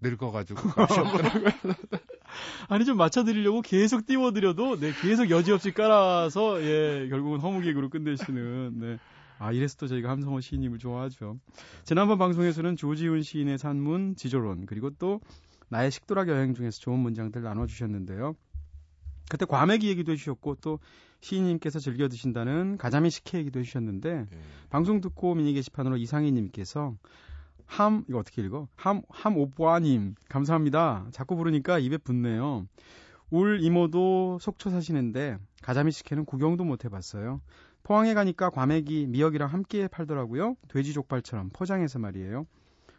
늙어가지고. 0.00 0.60
아니 2.68 2.84
좀 2.84 2.96
맞춰드리려고 2.96 3.62
계속 3.62 4.06
띄워드려도 4.06 4.78
네 4.78 4.92
계속 5.00 5.30
여지없이 5.30 5.72
깔아서 5.72 6.62
예 6.62 7.08
결국은 7.08 7.40
허무개그로 7.40 7.90
끝내시는 7.90 8.78
네. 8.78 8.98
아 9.38 9.52
이래서 9.52 9.76
또 9.78 9.86
저희가 9.86 10.10
함성호 10.10 10.40
시인님을 10.40 10.78
좋아하죠. 10.78 11.38
지난번 11.84 12.18
방송에서는 12.18 12.76
조지훈 12.76 13.22
시인의 13.22 13.58
산문 13.58 14.16
지조론 14.16 14.66
그리고 14.66 14.90
또 14.90 15.20
나의 15.68 15.90
식도락 15.90 16.28
여행 16.28 16.54
중에서 16.54 16.80
좋은 16.80 16.98
문장들 16.98 17.42
나눠주셨는데요. 17.42 18.34
그때 19.30 19.46
과메기 19.46 19.88
얘기도 19.88 20.12
해주셨고 20.12 20.56
또 20.56 20.80
시인님께서 21.20 21.78
즐겨 21.78 22.08
드신다는 22.08 22.76
가자미 22.76 23.10
식혜 23.10 23.38
얘기도 23.38 23.60
해주셨는데 23.60 24.26
네. 24.30 24.38
방송 24.70 25.00
듣고 25.00 25.34
미니 25.34 25.52
게시판으로 25.52 25.96
이상희님께서 25.96 26.96
함 27.70 28.04
이거 28.08 28.18
어떻게 28.18 28.42
읽어? 28.42 28.66
함 28.74 29.02
함오빠님 29.08 30.16
감사합니다. 30.28 31.06
자꾸 31.12 31.36
부르니까 31.36 31.78
입에 31.78 31.98
붙네요. 31.98 32.66
울 33.30 33.60
이모도 33.62 34.38
속초 34.40 34.70
사시는데 34.70 35.38
가자미 35.62 35.92
식혜는 35.92 36.24
구경도 36.24 36.64
못 36.64 36.84
해봤어요. 36.84 37.40
포항에 37.84 38.12
가니까 38.12 38.50
과메기 38.50 39.06
미역이랑 39.06 39.48
함께 39.48 39.86
팔더라고요. 39.86 40.56
돼지 40.68 40.92
족발처럼 40.92 41.50
포장해서 41.52 42.00
말이에요. 42.00 42.44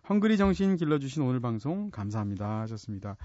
헝그리 0.10 0.38
정신 0.38 0.78
길러주신 0.78 1.22
오늘 1.22 1.42
방송 1.42 1.92
감사합니다 1.92 2.62
하셨습니다. 2.62 3.18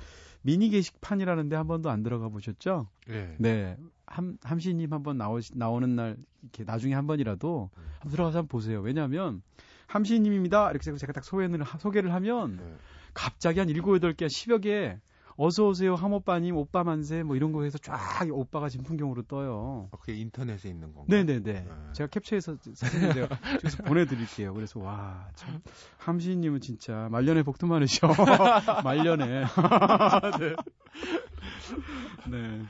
미니 0.43 0.69
게시판이라는데 0.69 1.55
한 1.55 1.69
번도 1.69 1.91
안 1.91 2.03
들어가 2.03 2.29
보셨죠? 2.29 2.89
네. 3.07 3.37
네. 3.39 3.77
함, 4.07 4.37
함시님 4.43 4.93
한 4.93 5.03
번 5.05 5.17
나오, 5.17 5.39
나오는 5.55 5.95
날, 5.95 6.17
이렇게 6.43 6.65
나중에 6.65 6.95
한 6.95 7.07
번이라도 7.07 7.71
한번 8.01 8.11
들어가서 8.11 8.39
한번 8.39 8.49
보세요. 8.49 8.81
왜냐하면 8.81 9.43
함시님입니다. 9.87 10.71
이렇게 10.71 10.93
제가 10.97 11.13
딱 11.13 11.25
소개를, 11.25 11.65
소개를 11.79 12.13
하면 12.15 12.57
네. 12.57 12.77
갑자기 13.15 13.59
한 13.61 13.69
7, 13.69 13.81
8개, 13.83 14.27
10여 14.27 14.61
개 14.63 14.99
어서 15.39 15.67
오세요 15.69 15.95
함오빠님 15.97 16.57
오빠 16.57 16.83
만세 16.83 17.23
뭐 17.23 17.37
이런 17.37 17.53
거 17.53 17.63
해서 17.63 17.77
쫙 17.77 18.27
오빠가 18.31 18.71
지금 18.71 18.87
풍경으로 18.87 19.23
떠요. 19.25 19.91
아, 19.93 19.97
그게 19.99 20.15
인터넷에 20.15 20.71
있는 20.71 20.95
건가요? 20.95 21.05
네네네. 21.09 21.43
네. 21.43 21.69
제가 21.93 22.09
캡처해서 22.09 22.57
사진을 22.75 23.13
제가 23.13 23.29
보내드릴게요. 23.85 24.55
그래서 24.55 24.81
와 24.81 25.29
참 25.35 25.61
함시님은 25.99 26.61
진짜 26.63 27.09
말년에 27.11 27.43
복도 27.43 27.67
많으셔. 27.67 28.09
말년에. 28.85 29.45
네. 30.41 30.57
네. 32.31 32.63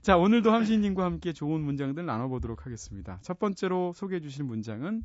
자 0.00 0.16
오늘도 0.16 0.52
함시님과 0.52 1.04
함께 1.04 1.32
좋은 1.32 1.60
문장들 1.60 2.04
나눠보도록 2.06 2.66
하겠습니다. 2.66 3.18
첫 3.22 3.38
번째로 3.38 3.92
소개해 3.94 4.20
주실 4.20 4.44
문장은 4.44 5.02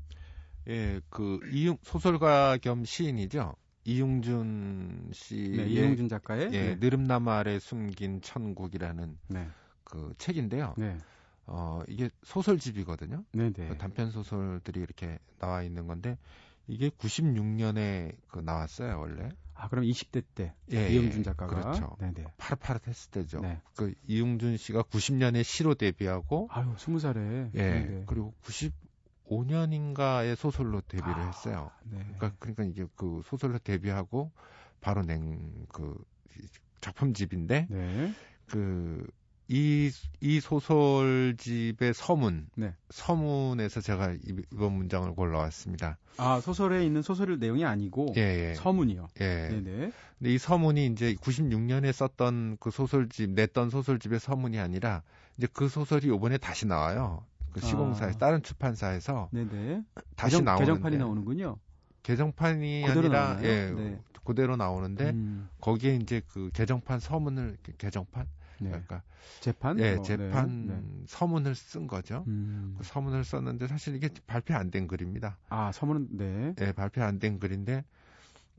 예, 0.70 1.02
그 1.10 1.40
이용 1.52 1.78
소설가 1.82 2.58
겸 2.58 2.84
시인이죠. 2.84 3.56
이용준 3.86 5.12
씨의 5.14 5.58
네, 5.58 5.68
이용준 5.68 6.10
작가의 6.10 6.50
예, 6.52 6.62
네. 6.62 6.76
느릅나무 6.76 7.30
아래 7.32 7.58
숨긴 7.58 8.22
천국이라는 8.22 9.18
네. 9.30 9.48
그 9.86 10.14
책인데요. 10.18 10.76
네. 10.78 10.98
어, 11.46 11.82
이게 11.88 12.10
소설집이거든요. 12.24 13.24
네, 13.32 13.54
네. 13.54 13.70
그 13.70 13.78
단편 13.78 14.12
소설들이 14.12 14.82
이렇게 14.82 15.20
나와 15.40 15.64
있는 15.64 15.88
건데 15.88 16.18
이게 16.68 16.90
96년에 16.90 18.18
그 18.28 18.40
나왔어요, 18.40 19.00
원래. 19.00 19.30
아, 19.54 19.70
그럼 19.70 19.86
20대 19.86 20.24
때 20.36 20.54
예, 20.74 20.90
이용준 20.90 21.24
작가가 21.24 21.62
그렇죠. 21.62 21.96
네네. 22.00 22.26
파릇파릇했을 22.36 23.12
때죠. 23.12 23.40
네. 23.40 23.62
그 23.76 23.94
이용준 24.06 24.58
씨가 24.58 24.84
90년에 24.84 25.44
시로 25.44 25.76
데뷔하고 25.76 26.50
아유, 26.52 26.76
20살에 26.76 27.52
예. 27.56 27.58
네네. 27.58 28.04
그리고 28.06 28.34
90 28.44 28.87
5년인가의 29.30 30.36
소설로 30.36 30.82
데뷔를 30.82 31.14
아, 31.14 31.28
했어요. 31.28 31.72
네. 31.84 31.98
그러니까, 32.18 32.32
그러니까 32.40 32.64
이게 32.64 32.86
그 32.96 33.22
소설로 33.26 33.60
데뷔하고 33.60 34.32
바로 34.82 35.02
낸 35.02 35.66
그 35.70 35.96
작품집인데 36.82 37.68
네. 37.70 38.14
그 38.48 39.06
이, 39.50 39.90
이 40.20 40.40
소설집의 40.42 41.94
서문, 41.94 42.48
네. 42.56 42.74
서문에서 42.90 43.80
제가 43.80 44.16
이번 44.52 44.74
문장을 44.74 45.10
골라왔습니다. 45.16 45.98
아, 46.18 46.42
소설에 46.42 46.86
있는 46.86 47.02
소설 47.02 47.40
내용이 47.40 47.64
아니고 47.64 48.14
예, 48.18 48.50
예. 48.50 48.54
서문이요. 48.56 49.08
예. 49.22 49.48
네네. 49.50 49.92
근데 50.20 50.34
이 50.34 50.38
서문이 50.38 50.88
이제 50.88 51.14
96년에 51.16 51.94
썼던 51.94 52.58
그 52.60 52.72
소설집, 52.72 53.32
냈던 53.32 53.70
소설집의 53.70 54.20
서문이 54.20 54.60
아니라 54.60 55.04
이제 55.38 55.48
그 55.54 55.70
소설이 55.70 56.10
요번에 56.10 56.38
다시 56.38 56.66
나와요. 56.66 57.24
그 57.52 57.60
시공사에 57.62 58.10
아. 58.12 58.18
다른 58.18 58.42
출판사에서 58.44 59.30
네네. 59.32 59.84
다시 60.16 60.34
개정, 60.36 60.46
나오는데 60.46 60.66
개정판이 60.72 60.98
나오는군요. 60.98 61.58
개정판이 62.04 62.86
아니라 62.86 63.10
나오나요? 63.10 63.48
예, 63.48 63.72
네. 63.72 64.00
그대로 64.24 64.56
나오는데 64.56 65.10
음. 65.12 65.50
거기에 65.62 65.96
이제 65.96 66.22
그 66.28 66.50
개정판 66.54 67.00
서문을 67.00 67.58
개정판 67.78 68.28
네. 68.60 68.70
그러니까 68.70 69.04
재판 69.40 69.80
예 69.80 69.96
어, 69.96 70.02
재판 70.02 70.68
네. 70.68 70.82
서문을 71.08 71.56
쓴 71.56 71.88
거죠. 71.88 72.24
음. 72.28 72.76
그 72.78 72.84
서문을 72.84 73.24
썼는데 73.24 73.68
사실 73.68 73.96
이게 73.96 74.10
발표 74.26 74.56
안 74.56 74.72
된 74.72 74.88
글입니다. 74.88 75.38
아 75.50 75.72
서문은 75.72 76.08
네. 76.18 76.54
예 76.62 76.72
발표 76.72 77.04
안 77.04 77.20
된 77.20 77.40
글인데 77.40 77.84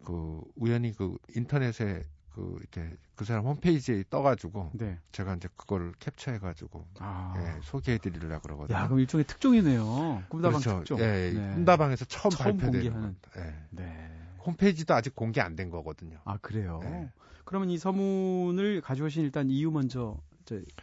그 0.04 0.40
우연히 0.56 0.94
그 0.94 1.16
인터넷에 1.34 2.04
그 2.38 2.56
이렇게 2.60 2.96
그 3.16 3.24
사람 3.24 3.46
홈페이지에 3.46 4.04
떠가지고 4.08 4.70
네. 4.74 4.96
제가 5.10 5.34
이제 5.34 5.48
그거를 5.56 5.92
캡처해가지고 5.98 6.86
아. 7.00 7.34
예, 7.36 7.60
소개해드리려고 7.64 8.42
그러거든요. 8.42 8.78
야 8.78 8.86
그럼 8.86 9.00
일종의 9.00 9.24
특종이네요. 9.26 10.22
꿈다방 10.28 10.60
그렇죠. 10.60 10.78
특종. 10.78 11.00
예, 11.00 11.32
네. 11.32 11.54
꿈다방에서 11.54 12.04
처음, 12.04 12.30
처음 12.30 12.56
발표되는 12.56 12.92
공개하는. 12.92 13.16
예. 13.38 13.54
네. 13.70 14.10
홈페이지도 14.46 14.94
아직 14.94 15.16
공개 15.16 15.40
안 15.40 15.56
된 15.56 15.68
거거든요. 15.68 16.18
아 16.24 16.36
그래요. 16.36 16.78
네. 16.84 17.10
그러면 17.44 17.70
이 17.70 17.78
서문을 17.78 18.82
가져오신 18.82 19.24
일단 19.24 19.50
이유 19.50 19.72
먼저 19.72 20.16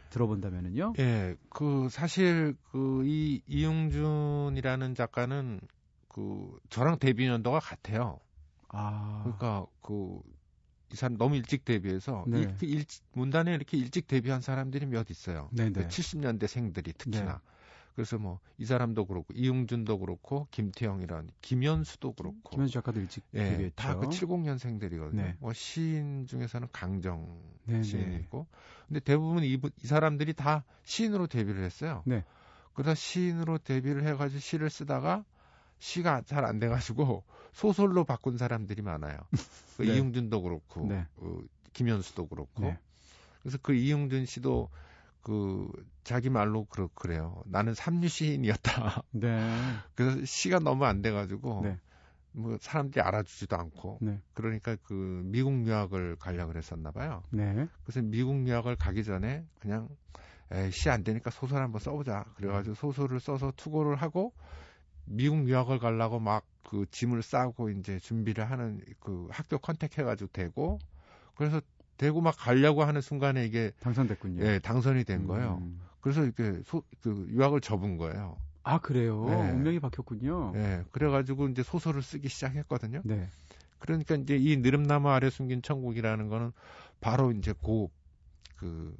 들어본다면은요. 0.09 0.93
예, 0.99 1.37
그 1.49 1.87
사실 1.89 2.55
그 2.71 3.01
이 3.05 3.41
이용준이라는 3.47 4.93
작가는 4.93 5.61
그 6.09 6.59
저랑 6.69 6.99
데뷔 6.99 7.27
연도가 7.27 7.59
같아요. 7.59 8.19
아. 8.67 9.21
그러니까 9.23 9.65
그 9.81 10.19
이 10.91 10.95
사람 10.95 11.17
너무 11.17 11.35
일찍 11.35 11.65
데뷔해서 11.65 12.25
네. 12.27 12.41
이, 12.41 12.47
그 12.59 12.65
일, 12.65 12.85
문단에 13.13 13.53
이렇게 13.53 13.77
일찍 13.77 14.07
데뷔한 14.07 14.41
사람들이 14.41 14.85
몇 14.85 15.09
있어요. 15.09 15.49
네네. 15.53 15.71
그 15.71 15.87
70년대 15.87 16.47
생들이 16.47 16.93
특히나. 16.93 17.33
네. 17.33 17.39
그래서 17.95 18.17
뭐 18.17 18.39
이 18.57 18.65
사람도 18.65 19.05
그렇고 19.05 19.33
이용준도 19.33 19.99
그렇고 19.99 20.47
김태형이란 20.51 21.29
김현수도 21.41 22.13
그렇고 22.13 22.51
김현수 22.51 22.73
작가도 22.73 23.01
일찍 23.01 23.23
예, 23.33 23.49
데뷔했죠. 23.49 23.75
다그 23.75 24.07
70년생들이거든요. 24.07 25.15
네. 25.15 25.35
뭐 25.39 25.51
시인 25.51 26.25
중에서는 26.25 26.69
강정 26.71 27.41
네네. 27.65 27.83
시인이고 27.83 28.47
근데 28.87 28.99
대부분 29.01 29.43
이, 29.43 29.59
이 29.83 29.87
사람들이 29.87 30.33
다 30.33 30.63
시인으로 30.83 31.27
데뷔를 31.27 31.63
했어요. 31.63 32.01
네. 32.05 32.23
그러다 32.73 32.95
시인으로 32.95 33.57
데뷔를 33.57 34.05
해가지고 34.05 34.39
시를 34.39 34.69
쓰다가 34.69 35.25
시가 35.79 36.21
잘 36.23 36.45
안 36.45 36.59
돼가지고 36.59 37.23
소설로 37.53 38.03
바꾼 38.05 38.37
사람들이 38.37 38.81
많아요. 38.81 39.17
그 39.77 39.83
네. 39.83 39.95
이용준도 39.95 40.41
그렇고 40.41 40.87
네. 40.87 41.05
그 41.19 41.47
김현수도 41.73 42.27
그렇고 42.27 42.63
네. 42.63 42.77
그래서 43.41 43.57
그 43.61 43.73
이용준 43.73 44.25
씨도 44.25 44.69
그 45.21 45.71
자기 46.03 46.29
말로 46.29 46.65
그러, 46.65 46.87
그래요. 46.93 47.41
나는 47.45 47.73
삼류 47.73 48.07
시인이었다. 48.07 49.03
네. 49.11 49.49
그래서 49.95 50.23
시가 50.25 50.59
너무 50.59 50.85
안 50.85 51.01
돼가지고 51.01 51.61
네. 51.63 51.79
뭐 52.31 52.57
사람들이 52.59 53.01
알아주지도 53.01 53.55
않고 53.55 53.99
네. 54.01 54.19
그러니까 54.33 54.75
그 54.83 55.21
미국 55.25 55.65
유학을 55.65 56.17
가려고 56.17 56.51
그랬었나 56.51 56.91
봐요. 56.91 57.23
네. 57.31 57.67
그래서 57.83 58.01
미국 58.01 58.47
유학을 58.47 58.75
가기 58.75 59.03
전에 59.03 59.45
그냥 59.59 59.87
시 60.71 60.89
안 60.89 61.03
되니까 61.03 61.31
소설 61.31 61.61
한번 61.63 61.79
써보자. 61.79 62.25
그래가지고 62.35 62.75
소설을 62.75 63.19
써서 63.19 63.51
투고를 63.55 63.95
하고 63.95 64.33
미국 65.05 65.47
유학을 65.47 65.79
가려고 65.79 66.19
막 66.19 66.45
그 66.65 66.85
짐을 66.91 67.21
싸고 67.21 67.69
이제 67.69 67.99
준비를 67.99 68.49
하는 68.49 68.81
그 68.99 69.27
학교 69.31 69.57
컨택해가지고 69.57 70.31
되고 70.33 70.79
그래서 71.35 71.61
되고 71.97 72.19
막 72.21 72.35
가려고 72.37 72.83
하는 72.83 73.01
순간에 73.01 73.45
이게 73.45 73.71
당선됐군요. 73.79 74.43
예, 74.43 74.59
당선이 74.59 75.05
된 75.05 75.27
거예요. 75.27 75.59
음. 75.61 75.81
그래서 76.01 76.23
이렇게 76.23 76.61
소, 76.65 76.83
그 77.01 77.25
유학을 77.29 77.61
접은 77.61 77.97
거예요. 77.97 78.37
아 78.63 78.79
그래요. 78.79 79.25
네. 79.25 79.51
운명이 79.51 79.79
바뀌었군요. 79.79 80.51
네, 80.53 80.83
그래가지고 80.91 81.47
이제 81.49 81.63
소설을 81.63 82.01
쓰기 82.01 82.27
시작했거든요. 82.27 83.01
네. 83.05 83.29
그러니까 83.79 84.15
이제 84.15 84.35
이 84.35 84.57
느릅나무 84.57 85.09
아래 85.09 85.29
숨긴 85.29 85.61
천국이라는 85.61 86.27
거는 86.27 86.51
바로 86.99 87.31
이제 87.31 87.53
고 87.53 87.91
그, 88.57 88.95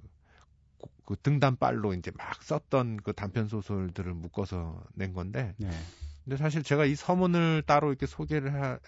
그 1.05 1.15
등단빨로 1.21 1.95
이제 1.95 2.11
막 2.15 2.41
썼던 2.43 2.97
그 2.97 3.13
단편 3.13 3.47
소설들을 3.47 4.13
묶어서 4.13 4.83
낸 4.93 5.13
건데. 5.13 5.55
네. 5.57 5.69
근데 6.25 6.37
사실 6.37 6.63
제가 6.63 6.85
이 6.85 6.95
서문을 6.95 7.63
따로 7.65 7.89
이렇게 7.89 8.05
소개를 8.05 8.53
하, 8.53 8.79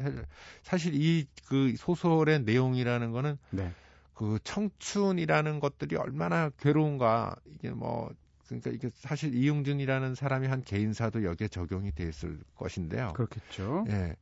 사실 0.63 0.93
이 0.93 1.25
그 1.47 1.73
소설의 1.77 2.41
내용이라는 2.43 3.11
거는 3.11 3.37
네. 3.51 3.71
그 4.13 4.39
청춘이라는 4.43 5.59
것들이 5.59 5.95
얼마나 5.95 6.49
괴로운가 6.57 7.35
이게 7.45 7.69
뭐 7.69 8.11
그러니까 8.47 8.71
이게 8.71 8.89
사실 8.93 9.33
이용준이라는 9.35 10.15
사람이 10.15 10.47
한 10.47 10.63
개인사도 10.63 11.23
여기에 11.23 11.49
적용이 11.49 11.91
돼 11.91 12.07
있을 12.07 12.39
것인데요. 12.55 13.13
그렇겠죠. 13.13 13.85
예. 13.87 14.15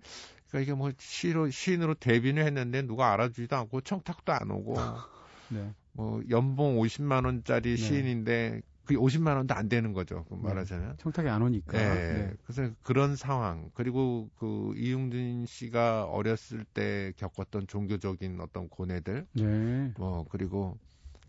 그러니까 0.49 0.60
이게 0.62 0.73
뭐 0.73 0.91
시로 0.97 1.49
시인으로 1.49 1.95
데뷔를 1.95 2.43
했는데 2.45 2.82
누가 2.82 3.13
알아주지도 3.13 3.56
않고 3.56 3.82
청탁도 3.82 4.34
안 4.34 4.51
오고 4.51 4.75
네. 5.49 5.73
뭐 5.93 6.21
연봉 6.30 6.78
50만 6.78 7.25
원짜리 7.25 7.71
네. 7.71 7.78
시인인데 7.78 8.62
그 8.86 8.95
50만 8.95 9.36
원도 9.36 9.54
안 9.54 9.69
되는 9.69 9.93
거죠. 9.93 10.26
그 10.30 10.36
네. 10.36 10.41
말하자면. 10.41 10.89
네. 10.89 10.95
청탁이 11.00 11.30
안 11.30 11.41
오니까. 11.41 11.78
네. 11.78 12.13
네. 12.13 12.34
그래서 12.45 12.74
그런 12.84 13.15
상황 13.15 13.69
그리고 13.74 14.30
그 14.38 14.74
이용준 14.78 15.45
씨가 15.48 16.06
어렸을 16.06 16.63
때 16.65 17.13
겪었던 17.17 17.67
종교적인 17.67 18.39
어떤 18.41 18.69
고뇌들, 18.69 19.28
네. 19.34 19.93
뭐 19.98 20.26
그리고 20.30 20.78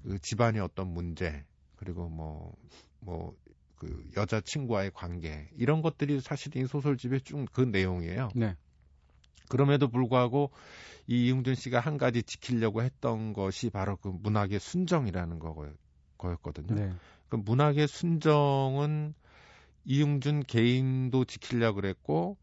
그 0.03 0.19
집안의 0.19 0.61
어떤 0.61 0.88
문제, 0.88 1.45
그리고 1.77 2.09
뭐 2.09 2.55
뭐 3.01 3.35
그 3.77 4.11
여자 4.16 4.40
친구와의 4.40 4.90
관계 4.95 5.49
이런 5.57 5.83
것들이 5.83 6.21
사실 6.21 6.57
이 6.57 6.66
소설집의 6.66 7.21
쭉 7.21 7.47
그 7.53 7.61
내용이에요. 7.61 8.31
네. 8.35 8.57
그럼에도 9.49 9.88
불구하고 9.88 10.51
이 11.07 11.27
이용준 11.27 11.55
씨가 11.55 11.79
한 11.79 11.99
가지 11.99 12.23
지키려고 12.23 12.83
했던 12.83 13.33
것이 13.33 13.71
바로 13.71 13.97
그 13.97 14.09
문학의 14.09 14.59
순정이라는 14.59 15.38
거, 15.38 15.73
거였거든요. 16.19 16.75
네. 16.75 16.92
그 17.29 17.37
문학의 17.37 17.89
순정은 17.89 19.15
이용준 19.85 20.45
개인도 20.45 21.25
지키려고 21.25 21.77
그랬고 21.77 22.37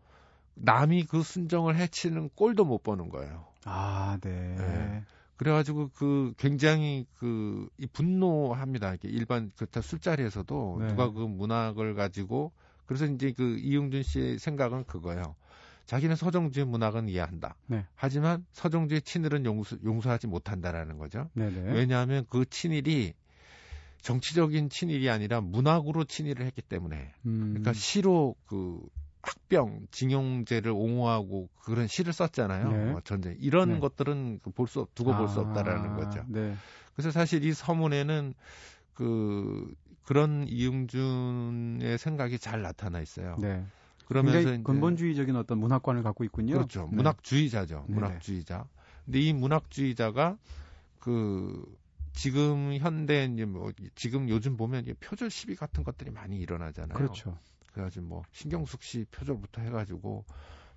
남이 0.56 1.06
그 1.06 1.24
순정을 1.24 1.76
해치는 1.76 2.30
꼴도 2.36 2.66
못 2.66 2.84
보는 2.84 3.10
거예요. 3.10 3.46
아, 3.66 4.18
네. 4.22 4.56
네. 4.58 5.04
그래가지고 5.38 5.90
그 5.96 6.34
굉장히 6.38 7.06
그 7.18 7.68
이 7.78 7.88
분노합니다. 7.88 8.90
이렇게 8.90 9.10
일반 9.10 9.52
그렇다 9.56 9.82
술자리에서도 9.82 10.78
네. 10.80 10.88
누가 10.88 11.12
그 11.12 11.20
문학을 11.20 11.96
가지고 11.96 12.52
그래서 12.86 13.06
이제 13.06 13.34
그 13.36 13.58
이용준 13.58 14.04
씨의 14.04 14.40
생각은 14.40 14.86
그거예요. 14.86 15.36
자기는 15.86 16.16
서정주의 16.16 16.66
문학은 16.66 17.10
이해한다. 17.10 17.56
네. 17.68 17.86
하지만 17.96 18.46
서정주의 18.54 19.02
친일은 19.02 19.46
용서, 19.46 19.76
용서하지 19.84 20.28
못한다라는 20.28 20.98
거죠. 20.98 21.30
네네. 21.34 21.74
왜냐하면 21.74 22.26
그 22.30 22.46
친일이 22.46 23.14
정치적인 24.04 24.70
친일이 24.70 25.10
아니라 25.10 25.42
문학으로 25.42 26.04
친일을 26.04 26.46
했기 26.46 26.62
때문에 26.62 27.14
음. 27.26 27.50
그러니까 27.50 27.74
시로 27.74 28.36
그 28.46 28.82
학병 29.22 29.88
징용제를 29.92 30.72
옹호하고 30.72 31.48
그런 31.64 31.88
시를 31.88 32.12
썼잖아요. 32.12 32.72
네. 32.72 32.92
뭐 32.92 33.02
전쟁 33.02 33.38
이런 33.40 33.76
네. 33.76 33.80
것들은 33.80 34.42
그 34.44 34.52
볼수 34.52 34.86
두고 34.94 35.14
아, 35.14 35.18
볼수 35.18 35.40
없다라는 35.40 35.96
거죠. 35.96 36.26
네. 36.28 36.54
그래서 36.94 37.12
사실 37.12 37.46
이 37.46 37.54
서문에는 37.54 38.34
그 38.94 39.74
그런 40.04 40.46
이용준의 40.50 41.98
생각이 41.98 42.38
잘 42.40 42.62
나타나 42.62 43.00
있어요. 43.00 43.38
네. 43.40 43.66
그러면서 44.06 44.62
근본주의적인 44.64 45.38
어떤 45.38 45.60
문학관을 45.60 46.04
갖고 46.04 46.26
있군요. 46.26 46.56
그렇죠. 46.56 46.90
네. 46.92 46.98
문학주의자죠. 46.98 47.86
네. 47.88 47.94
문학주의자. 47.96 48.66
근데 49.06 49.20
이 49.22 49.32
문학주의자가 49.32 50.38
그 51.00 51.64
지금 52.14 52.78
현대 52.78 53.26
이제 53.26 53.46
뭐 53.46 53.72
지금 53.96 54.30
요즘 54.30 54.56
보면 54.56 54.86
표절 55.00 55.30
시비 55.30 55.56
같은 55.56 55.84
것들이 55.84 56.12
많이 56.12 56.38
일어나잖아요. 56.38 56.98
그렇죠. 56.98 57.38
그래가지고 57.74 58.06
뭐 58.06 58.24
신경숙 58.32 58.84
씨 58.84 59.06
표절부터 59.12 59.62
해가지고 59.62 60.24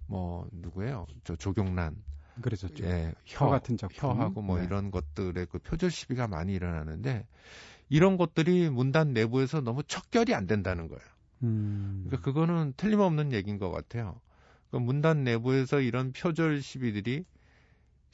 뭐 0.07 0.49
누구예요? 0.53 1.07
저 1.25 1.37
조경란. 1.37 2.03
그랬었죠. 2.41 2.85
예, 2.85 3.15
혀, 3.25 3.47
혀 3.47 3.51
같은 3.51 3.77
작품. 3.77 4.11
혀하고 4.11 4.43
뭐 4.43 4.59
네. 4.59 4.65
이런 4.65 4.91
것들의 4.91 5.47
그 5.47 5.59
표절 5.59 5.91
시비가 5.91 6.27
많이 6.29 6.55
일어나는데 6.55 7.27
이런 7.89 8.17
것들이 8.17 8.69
문단 8.69 9.13
내부에서 9.13 9.61
너무 9.61 9.83
척결이 9.85 10.35
안 10.35 10.47
된다는 10.47 10.89
거예요. 10.89 11.03
음. 11.43 12.05
그러니까 12.07 12.25
그거는 12.25 12.75
틀림없는 12.77 13.33
얘기인 13.33 13.59
것 13.59 13.71
같아요. 13.71 14.21
그러니까 14.69 14.87
문단 14.87 15.25
내부에서 15.25 15.81
이런 15.81 16.13
표절 16.13 16.61
시비들이 16.61 17.25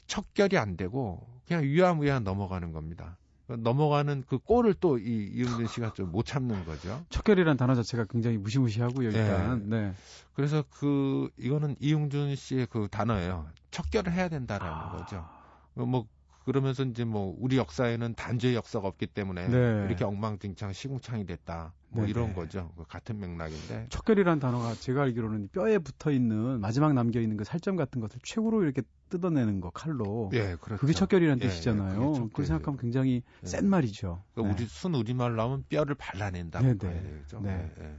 척결이 0.07 0.57
안 0.57 0.77
되고 0.77 1.25
그냥 1.47 1.63
위야무야 1.63 2.19
넘어가는 2.19 2.71
겁니다. 2.71 3.17
넘어가는 3.47 4.23
그 4.27 4.37
꼴을 4.39 4.73
또 4.75 4.97
이 4.97 5.29
이용준 5.33 5.67
씨가 5.67 5.93
좀 5.93 6.11
못 6.11 6.25
참는 6.25 6.63
거죠. 6.65 7.03
척결이란 7.09 7.57
단어 7.57 7.75
자체가 7.75 8.05
굉장히 8.09 8.37
무시무시하고요, 8.37 9.09
일단. 9.09 9.69
네. 9.69 9.81
네. 9.89 9.93
그래서 10.33 10.63
그 10.69 11.29
이거는 11.37 11.75
이용준 11.79 12.35
씨의 12.35 12.67
그 12.69 12.87
단어예요. 12.89 13.47
척결을 13.71 14.13
해야 14.13 14.29
된다라는 14.29 14.73
아... 14.73 14.91
거죠. 14.91 15.25
뭐 15.73 16.07
그러면서 16.45 16.83
이제 16.83 17.05
뭐 17.05 17.35
우리 17.39 17.57
역사에는 17.57 18.15
단죄의 18.15 18.55
역사가 18.55 18.87
없기 18.87 19.07
때문에 19.07 19.47
네. 19.47 19.85
이렇게 19.87 20.03
엉망진창 20.03 20.73
시궁창이 20.73 21.25
됐다. 21.25 21.73
뭐 21.89 22.01
네네. 22.01 22.09
이런 22.09 22.33
거죠. 22.33 22.71
그 22.75 22.83
같은 22.85 23.19
맥락인데. 23.19 23.87
척결이라는 23.89 24.39
단어가 24.39 24.73
제가 24.73 25.03
알기로는 25.03 25.49
뼈에 25.51 25.77
붙어 25.77 26.11
있는 26.11 26.59
마지막 26.59 26.93
남겨 26.93 27.21
있는 27.21 27.37
그 27.37 27.43
살점 27.43 27.75
같은 27.75 28.01
것을 28.01 28.19
최고로 28.23 28.63
이렇게 28.63 28.81
뜯어내는 29.09 29.61
거 29.61 29.69
칼로. 29.69 30.29
예, 30.33 30.55
그렇죠. 30.59 30.81
그게 30.81 30.93
척결이라는 30.93 31.43
예, 31.43 31.47
뜻이잖아요. 31.47 32.13
예, 32.15 32.19
그걸 32.21 32.45
생각하면 32.45 32.79
굉장히 32.79 33.21
예. 33.43 33.47
센 33.47 33.69
말이죠. 33.69 34.23
그러니까 34.33 34.55
네. 34.55 34.63
우리 34.63 34.69
순 34.69 34.95
우리말 34.95 35.35
나오면 35.35 35.65
뼈를 35.69 35.95
발라낸다는 35.95 36.77
거죠. 36.77 37.39
네. 37.41 37.71
예, 37.79 37.83
예. 37.83 37.95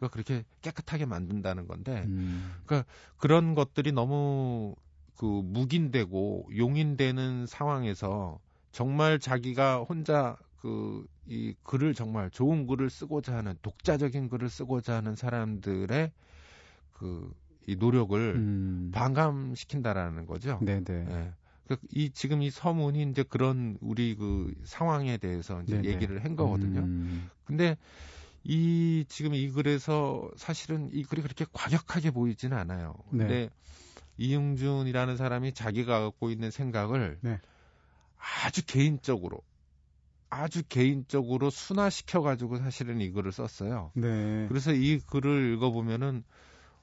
그러니까 0.00 0.08
그렇게 0.12 0.44
깨끗하게 0.62 1.04
만든다는 1.04 1.66
건데. 1.68 2.04
음. 2.06 2.54
그러니까 2.64 2.88
그런 3.18 3.54
것들이 3.54 3.92
너무 3.92 4.74
그 5.20 5.26
묵인되고 5.26 6.50
용인되는 6.56 7.46
상황에서 7.46 8.40
정말 8.72 9.18
자기가 9.18 9.82
혼자 9.82 10.36
그 10.56 11.06
이 11.26 11.54
글을 11.62 11.94
정말 11.94 12.28
좋은 12.30 12.66
글을 12.66 12.90
쓰고자 12.90 13.36
하는 13.36 13.54
독자적인 13.62 14.28
글을 14.30 14.48
쓰고자 14.50 14.96
하는 14.96 15.14
사람들의 15.14 16.10
그 16.92 17.32
이 17.66 17.76
노력을 17.76 18.34
음. 18.36 18.90
반감시킨다라는 18.92 20.26
거죠. 20.26 20.58
네네. 20.60 21.06
예. 21.10 21.34
그이 21.68 22.10
지금 22.10 22.42
이 22.42 22.50
서문이 22.50 23.02
이제 23.10 23.22
그런 23.22 23.76
우리 23.80 24.16
그 24.16 24.52
상황에 24.64 25.18
대해서 25.18 25.62
이제 25.62 25.76
네네. 25.76 25.88
얘기를 25.88 26.24
한 26.24 26.34
거거든요. 26.36 26.80
음. 26.80 27.30
근데 27.44 27.76
이 28.44 29.04
지금 29.08 29.34
이 29.34 29.50
글에서 29.50 30.30
사실은 30.36 30.88
이 30.92 31.04
글이 31.04 31.22
그렇게 31.22 31.46
과격하게 31.52 32.12
보이지는 32.12 32.56
않아요. 32.56 32.94
네. 33.10 33.26
근데 33.26 33.50
이용준이라는 34.20 35.16
사람이 35.16 35.54
자기가 35.54 36.00
갖고 36.00 36.30
있는 36.30 36.50
생각을 36.50 37.18
네. 37.22 37.40
아주 38.44 38.64
개인적으로 38.66 39.40
아주 40.28 40.62
개인적으로 40.68 41.48
순화시켜 41.48 42.20
가지고 42.20 42.58
사실은 42.58 43.00
이 43.00 43.10
글을 43.10 43.32
썼어요. 43.32 43.92
네. 43.94 44.46
그래서 44.48 44.72
이 44.72 45.00
글을 45.00 45.54
읽어 45.54 45.70
보면은 45.70 46.22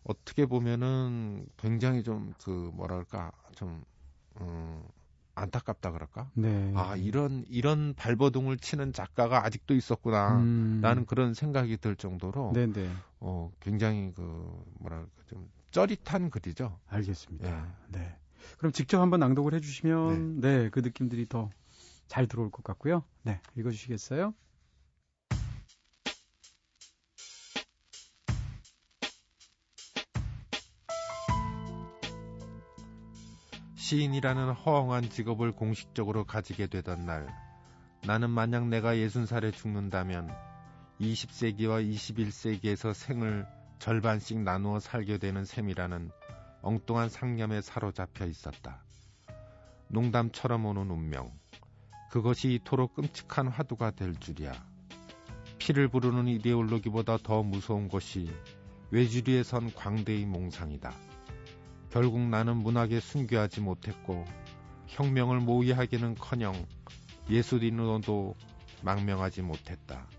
어떻게 0.04 0.46
보면은 0.46 1.46
굉장히 1.58 2.04
좀 2.04 2.34
그 2.44 2.72
뭐랄까 2.74 3.32
좀 3.56 3.84
음, 4.42 4.84
안타깝다 5.36 5.92
그럴까? 5.92 6.32
네. 6.34 6.74
아 6.76 6.96
이런 6.96 7.46
이런 7.48 7.94
발버둥을 7.94 8.58
치는 8.58 8.94
작가가 8.94 9.46
아직도 9.46 9.76
있었구나. 9.76 10.40
음. 10.40 10.80
라는 10.82 11.06
그런 11.06 11.36
생각이 11.36 11.78
들 11.78 11.96
정도로 11.96 12.52
네네. 12.54 12.74
네. 12.74 12.90
어 13.20 13.52
굉장히 13.60 14.12
그 14.16 14.22
뭐랄까 14.80 15.08
좀 15.28 15.48
쩌릿한 15.72 16.30
글이죠. 16.30 16.80
알겠습니다. 16.88 17.50
예. 17.50 17.98
네. 18.00 18.16
그럼 18.58 18.72
직접 18.72 19.02
한번 19.02 19.20
낭독을 19.20 19.54
해주시면 19.56 20.40
네, 20.42 20.64
네 20.64 20.70
그 20.70 20.80
느낌들이 20.80 21.28
더 21.28 21.50
잘 22.08 22.28
들어올 22.28 22.50
것 22.52 22.64
같고요. 22.64 23.04
네, 23.24 23.42
읽어주시겠어요? 23.58 24.34
시인이라는 33.76 34.52
허황한 34.54 35.10
직업을 35.10 35.54
공식적으로 35.54 36.26
가지게 36.26 36.68
되던 36.68 37.06
날, 37.06 37.28
나는 38.06 38.30
만약 38.30 38.68
내가 38.68 38.96
60살에 38.96 39.54
죽는다면 39.54 40.30
20세기와 41.00 41.88
21세기에서 41.90 42.94
생을 42.94 43.48
절반씩 43.88 44.40
나누어 44.42 44.82
살게 44.82 45.18
되는 45.18 45.46
셈이라는 45.46 46.12
엉뚱한 46.62 47.08
상념에 47.08 47.62
사로잡혀 47.62 48.26
있었다. 48.26 48.84
농담처럼 49.88 50.66
오는 50.66 50.92
운명. 50.92 51.32
그것이 52.12 52.56
이토록 52.56 52.96
끔찍한 52.96 53.48
화두가 53.48 53.92
될 53.92 54.14
줄이야. 54.20 54.52
피를 55.58 55.88
부르는 55.88 56.28
이데올로기보다 56.28 57.20
더 57.24 57.44
무서운 57.44 57.88
것이 57.88 58.30
외주리에 58.92 59.44
선 59.44 59.74
광대의 59.74 60.26
몽상이다. 60.26 60.92
결국 61.90 62.20
나는 62.20 62.58
문학에 62.58 63.00
순교하지 63.00 63.62
못했고 63.62 64.26
혁명을 64.88 65.40
모의하기는커녕 65.40 66.54
예술인으로도 67.30 68.36
망명하지 68.82 69.44
못했다. 69.44 70.10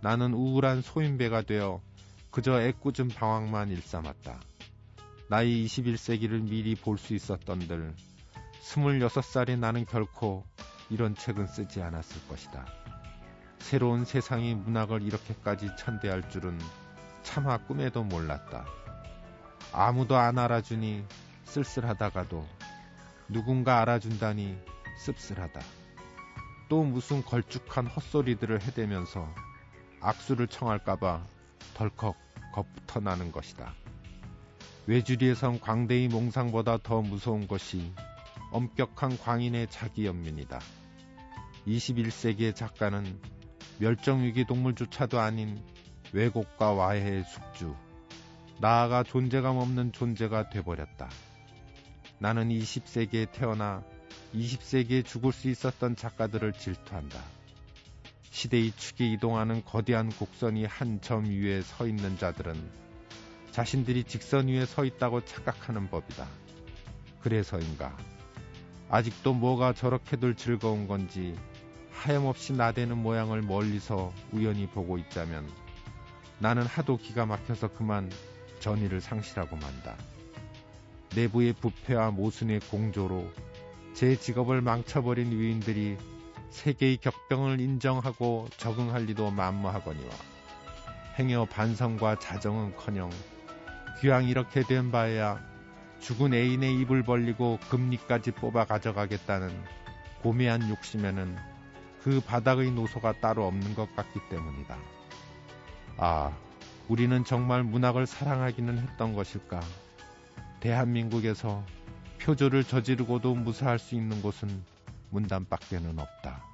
나는 0.00 0.32
우울한 0.32 0.80
소인배가 0.80 1.42
되어 1.42 1.82
그저 2.34 2.60
애꿎은 2.60 3.10
방황만 3.10 3.70
일삼았다. 3.70 4.40
나이 5.28 5.64
21세기를 5.66 6.42
미리 6.42 6.74
볼 6.74 6.98
수 6.98 7.14
있었던들 7.14 7.94
26살의 8.60 9.56
나는 9.56 9.84
결코 9.84 10.44
이런 10.90 11.14
책은 11.14 11.46
쓰지 11.46 11.80
않았을 11.80 12.26
것이다. 12.26 12.66
새로운 13.60 14.04
세상이 14.04 14.56
문학을 14.56 15.02
이렇게까지 15.02 15.76
천대할 15.78 16.28
줄은 16.28 16.58
차마 17.22 17.56
꿈에도 17.56 18.02
몰랐다. 18.02 18.66
아무도 19.72 20.16
안 20.16 20.36
알아주니 20.36 21.04
쓸쓸하다가도 21.44 22.44
누군가 23.28 23.80
알아준다니 23.80 24.58
씁쓸하다. 24.98 25.60
또 26.68 26.82
무슨 26.82 27.22
걸쭉한 27.22 27.86
헛소리들을 27.86 28.60
해대면서 28.62 29.32
악수를 30.00 30.48
청할까봐 30.48 31.24
덜컥 31.74 32.23
겁부터 32.54 33.00
나는 33.00 33.32
것이다. 33.32 33.74
외주리에선 34.86 35.58
광대의 35.60 36.08
몽상보다 36.08 36.78
더 36.78 37.02
무서운 37.02 37.48
것이 37.48 37.92
엄격한 38.52 39.18
광인의 39.18 39.66
자기 39.70 40.06
연민이다. 40.06 40.60
21세기의 41.66 42.54
작가는 42.54 43.20
멸종위기 43.78 44.44
동물조차도 44.44 45.18
아닌 45.18 45.60
왜곡과 46.12 46.72
와해의 46.72 47.24
숙주, 47.24 47.74
나아가 48.60 49.02
존재감 49.02 49.56
없는 49.56 49.90
존재가 49.90 50.50
돼버렸다. 50.50 51.08
나는 52.20 52.50
20세기에 52.50 53.32
태어나 53.32 53.82
20세기에 54.32 55.04
죽을 55.04 55.32
수 55.32 55.48
있었던 55.48 55.96
작가들을 55.96 56.52
질투한다. 56.52 57.33
시대의 58.34 58.72
축이 58.72 59.12
이동하는 59.12 59.64
거대한 59.64 60.08
곡선이 60.08 60.64
한 60.64 61.00
점 61.00 61.24
위에 61.26 61.62
서 61.62 61.86
있는 61.86 62.18
자들은 62.18 62.52
자신들이 63.52 64.02
직선 64.02 64.48
위에 64.48 64.66
서 64.66 64.84
있다고 64.84 65.24
착각하는 65.24 65.88
법이다. 65.88 66.26
그래서인가 67.20 67.96
아직도 68.88 69.34
뭐가 69.34 69.72
저렇게들 69.72 70.34
즐거운 70.34 70.88
건지 70.88 71.38
하염없이 71.92 72.54
나대는 72.54 72.98
모양을 72.98 73.40
멀리서 73.40 74.12
우연히 74.32 74.66
보고 74.66 74.98
있자면 74.98 75.48
나는 76.40 76.64
하도 76.66 76.96
기가 76.96 77.26
막혀서 77.26 77.68
그만 77.74 78.10
전의를 78.58 79.00
상실하고 79.00 79.54
만다. 79.54 79.94
내부의 81.14 81.52
부패와 81.52 82.10
모순의 82.10 82.58
공조로 82.68 83.30
제 83.94 84.16
직업을 84.16 84.60
망쳐버린 84.60 85.30
위인들이 85.30 85.96
세계의 86.54 86.98
격병을 86.98 87.60
인정하고 87.60 88.46
적응할 88.56 89.06
리도 89.06 89.32
만무하거니와 89.32 90.10
행여 91.18 91.46
반성과 91.46 92.20
자정은커녕 92.20 93.10
귀양 94.00 94.24
이렇게 94.24 94.62
된 94.62 94.92
바에야 94.92 95.40
죽은 95.98 96.32
애인의 96.32 96.80
입을 96.80 97.02
벌리고 97.02 97.58
금리까지 97.70 98.30
뽑아 98.32 98.66
가져가겠다는 98.66 99.50
고매한 100.22 100.70
욕심에는 100.70 101.36
그 102.02 102.20
바닥의 102.20 102.70
노소가 102.70 103.20
따로 103.20 103.46
없는 103.46 103.74
것 103.74 103.94
같기 103.96 104.20
때문이다. 104.30 104.76
아, 105.96 106.32
우리는 106.88 107.24
정말 107.24 107.64
문학을 107.64 108.06
사랑하기는 108.06 108.78
했던 108.78 109.14
것일까? 109.14 109.60
대한민국에서 110.60 111.64
표조를 112.20 112.62
저지르고도 112.62 113.34
무사할 113.34 113.78
수 113.78 113.94
있는 113.96 114.22
곳은 114.22 114.73
문단밖에는 115.14 115.98
없다. 115.98 116.44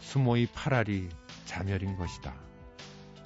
수모의 0.00 0.48
파랄이 0.54 1.08
자멸인 1.44 1.96
것이다. 1.96 2.34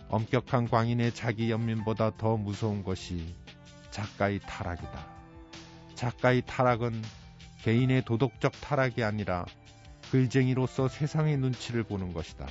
엄격한 0.09 0.69
광인의 0.69 1.15
자기 1.15 1.51
연민보다 1.51 2.17
더 2.17 2.37
무서운 2.37 2.83
것이 2.83 3.35
작가의 3.91 4.41
타락이다. 4.41 5.07
작가의 5.95 6.43
타락은 6.47 7.03
개인의 7.63 8.05
도덕적 8.05 8.53
타락이 8.61 9.03
아니라 9.05 9.45
글쟁이로서 10.11 10.89
세상의 10.89 11.37
눈치를 11.39 11.83
보는 11.83 12.13
것이다. 12.13 12.47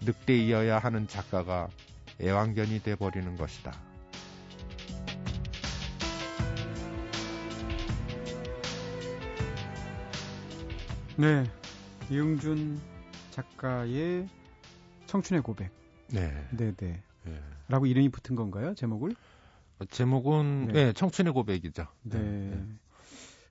늑대이어야 0.00 0.78
하는 0.78 1.06
작가가 1.06 1.68
애완견이 2.20 2.82
돼버리는 2.82 3.36
것이다. 3.36 3.72
네, 11.16 11.44
이응준 12.10 12.78
작가의 13.30 14.28
청춘의 15.06 15.42
고백. 15.42 15.70
네. 16.08 16.30
네네. 16.56 16.74
네. 16.76 17.02
네. 17.24 17.42
라고 17.68 17.86
이름이 17.86 18.10
붙은 18.10 18.36
건가요? 18.36 18.74
제목을? 18.74 19.14
어, 19.78 19.84
제목은 19.86 20.66
네. 20.68 20.72
네, 20.72 20.92
청춘의 20.92 21.32
고백이죠. 21.32 21.86
네. 22.02 22.18
네. 22.18 22.66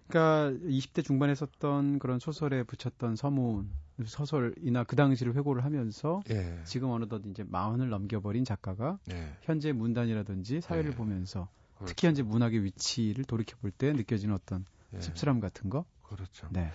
그러니까 0.07 0.59
20대 0.67 1.03
중반에 1.03 1.33
썼던 1.33 1.97
그런 1.99 2.19
소설에 2.19 2.61
붙였던 2.63 3.15
서문 3.15 3.69
소설이나 4.05 4.83
그 4.83 4.95
당시를 4.95 5.33
회고를 5.35 5.63
하면서 5.63 6.21
예. 6.29 6.59
지금 6.65 6.91
어느덧 6.91 7.23
이제 7.25 7.43
마흔을 7.47 7.89
넘겨버린 7.89 8.45
작가가 8.45 8.99
예. 9.11 9.35
현재 9.41 9.71
문단이라든지 9.71 10.61
사회를 10.61 10.91
예. 10.91 10.95
보면서 10.95 11.47
그렇죠. 11.75 11.89
특히 11.89 12.05
현재 12.07 12.21
문학의 12.21 12.63
위치를 12.63 13.23
돌이켜 13.25 13.57
볼 13.57 13.71
때 13.71 13.93
느껴지는 13.93 14.35
어떤 14.35 14.65
예. 14.93 15.01
씁쓸함 15.01 15.39
같은 15.39 15.71
거. 15.71 15.85
그렇죠. 16.07 16.47
네. 16.51 16.69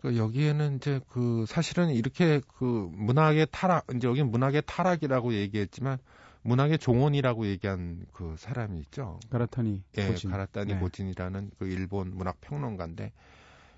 그 0.00 0.16
여기에는 0.16 0.76
이제 0.76 1.00
그 1.08 1.44
사실은 1.48 1.90
이렇게 1.90 2.40
그 2.56 2.88
문학의 2.92 3.48
타락 3.50 3.86
이제 3.94 4.06
여기 4.06 4.22
문학의 4.22 4.62
타락이라고 4.66 5.34
얘기했지만 5.34 5.98
문학의 6.42 6.78
종원이라고 6.78 7.46
얘기한 7.46 8.06
그 8.12 8.36
사람이 8.38 8.78
있죠. 8.80 9.18
가라타니 9.30 9.82
예, 9.98 10.06
고진. 10.06 10.30
가라타니 10.30 10.74
네. 10.74 10.80
고진이라는 10.80 11.50
그 11.58 11.66
일본 11.66 12.16
문학 12.16 12.40
평론가인데 12.40 13.12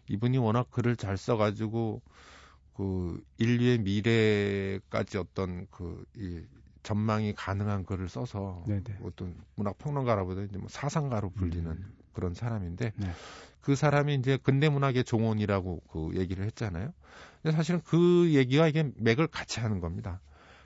이분이 0.08 0.38
워낙 0.38 0.70
글을 0.70 0.96
잘 0.96 1.16
써가지고 1.16 2.02
그 2.74 3.22
인류의 3.38 3.78
미래까지 3.78 5.18
어떤 5.18 5.66
그이 5.70 6.44
전망이 6.82 7.34
가능한 7.34 7.84
글을 7.84 8.08
써서 8.08 8.64
네네. 8.66 8.98
어떤 9.02 9.34
문학 9.54 9.78
평론가라보다 9.78 10.42
이제 10.42 10.58
뭐 10.58 10.68
사상가로 10.68 11.30
불리는 11.30 11.70
음. 11.70 11.94
그런 12.12 12.35
사람인데 12.35 12.92
네. 12.96 13.11
그 13.61 13.75
사람이 13.75 14.14
이제 14.14 14.38
근대 14.42 14.68
문학의 14.68 15.05
종원이라고 15.05 15.83
그 15.90 16.11
얘기를 16.14 16.44
했잖아요. 16.46 16.92
근데 17.42 17.57
사실은 17.57 17.81
그 17.85 18.33
얘기와 18.33 18.68
이게 18.68 18.90
맥을 18.96 19.27
같이 19.27 19.61
하는 19.61 19.81
겁니다. 19.81 20.20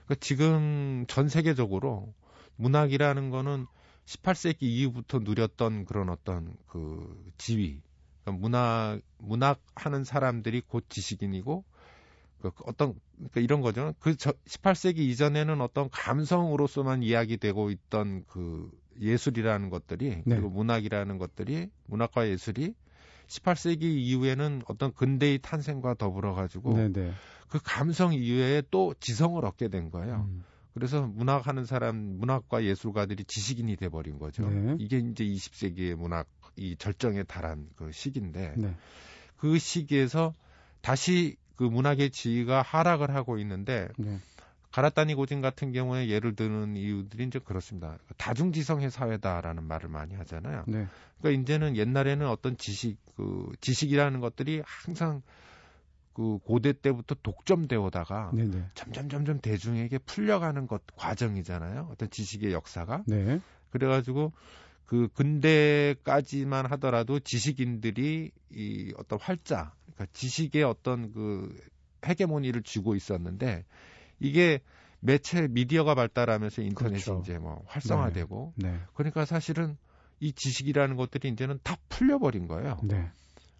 그러니까 0.05 0.15
지금 0.21 1.05
전 1.07 1.29
세계적으로 1.29 2.13
문학이라는 2.57 3.29
거는 3.29 3.65
18세기 4.05 4.63
이후부터 4.63 5.19
누렸던 5.19 5.85
그런 5.85 6.09
어떤 6.09 6.55
그 6.67 7.31
지위. 7.37 7.81
그러니까 8.23 8.41
문학 8.41 9.01
문학 9.17 9.59
하는 9.75 10.03
사람들이 10.03 10.61
곧 10.61 10.85
지식인이고 10.89 11.63
그 12.41 12.51
어떤 12.65 12.93
그러니까 13.15 13.41
이런 13.41 13.61
거죠. 13.61 13.93
그 13.99 14.15
18세기 14.15 14.99
이전에는 14.99 15.61
어떤 15.61 15.89
감성으로서만 15.89 17.03
이야기되고 17.03 17.71
있던 17.71 18.25
그 18.27 18.69
예술이라는 18.99 19.69
것들이 19.69 20.09
네. 20.09 20.35
그리고 20.35 20.49
문학이라는 20.49 21.17
것들이 21.17 21.69
문학과 21.85 22.27
예술이 22.27 22.73
18세기 23.27 23.83
이후에는 23.83 24.63
어떤 24.67 24.93
근대의 24.93 25.39
탄생과 25.39 25.95
더불어 25.95 26.33
가지고 26.33 26.73
네, 26.73 26.89
네. 26.89 27.11
그 27.49 27.59
감성 27.63 28.13
이외에 28.13 28.61
또 28.71 28.93
지성을 28.99 29.43
얻게 29.43 29.67
된 29.67 29.89
거예요. 29.89 30.27
음. 30.29 30.43
그래서 30.73 31.07
문학하는 31.07 31.65
사람, 31.65 31.95
문학과 31.95 32.63
예술가들이 32.63 33.23
지식인이 33.23 33.77
돼버린 33.77 34.19
거죠. 34.19 34.47
네. 34.49 34.75
이게 34.79 34.99
이제 34.99 35.23
20세기의 35.23 35.95
문학 35.95 36.27
이 36.57 36.75
절정에 36.77 37.23
달한 37.23 37.67
그 37.75 37.91
시기인데 37.91 38.55
네. 38.57 38.75
그 39.37 39.57
시기에서 39.57 40.33
다시 40.81 41.37
그 41.55 41.63
문학의 41.63 42.11
지위가 42.11 42.61
하락을 42.61 43.13
하고 43.13 43.37
있는데 43.39 43.87
네. 43.97 44.19
가라타니 44.75 45.15
고진 45.15 45.39
같은 45.39 45.71
경우에 45.71 46.09
예를 46.09 46.35
드는 46.35 46.75
이유들이 46.75 47.23
이제 47.23 47.39
그렇습니다. 47.39 47.97
다중지성의 48.17 48.91
사회다라는 48.91 49.63
말을 49.63 49.87
많이 49.87 50.15
하잖아요. 50.15 50.65
네. 50.67 50.85
그러니까 51.17 51.41
이제는 51.41 51.77
옛날에는 51.77 52.27
어떤 52.27 52.57
지식, 52.57 52.97
그 53.15 53.53
지식이라는 53.61 54.19
것들이 54.19 54.61
항상 54.65 55.21
그 56.11 56.39
고대 56.39 56.73
때부터 56.73 57.15
독점되어 57.23 57.83
오다가 57.83 58.31
네네. 58.33 58.65
점점 58.73 59.07
점점 59.07 59.39
대중에게 59.39 59.99
풀려가는 59.99 60.67
것 60.67 60.81
과정이잖아요. 60.97 61.87
어떤 61.89 62.09
지식의 62.09 62.51
역사가. 62.51 63.03
네. 63.07 63.39
그래가지고 63.69 64.33
그 64.85 65.07
근대까지만 65.13 66.65
하더라도 66.71 67.21
지식인들이 67.21 68.29
이 68.51 68.93
어떤 68.97 69.19
활자, 69.21 69.71
그러니까 69.85 70.07
지식의 70.11 70.63
어떤 70.63 71.13
그 71.13 71.57
헤게모니를 72.05 72.63
쥐고 72.63 72.95
있었는데 72.95 73.63
이게 74.19 74.61
매체 74.99 75.47
미디어가 75.47 75.95
발달하면서 75.95 76.61
인터넷이 76.63 77.03
그렇죠. 77.03 77.21
이제 77.23 77.37
뭐 77.37 77.63
활성화되고 77.67 78.53
네. 78.57 78.71
네. 78.71 78.79
그러니까 78.93 79.25
사실은 79.25 79.77
이 80.19 80.33
지식이라는 80.33 80.95
것들이 80.95 81.29
이제는 81.29 81.59
다 81.63 81.77
풀려버린 81.89 82.47
거예요. 82.47 82.79
네. 82.83 83.09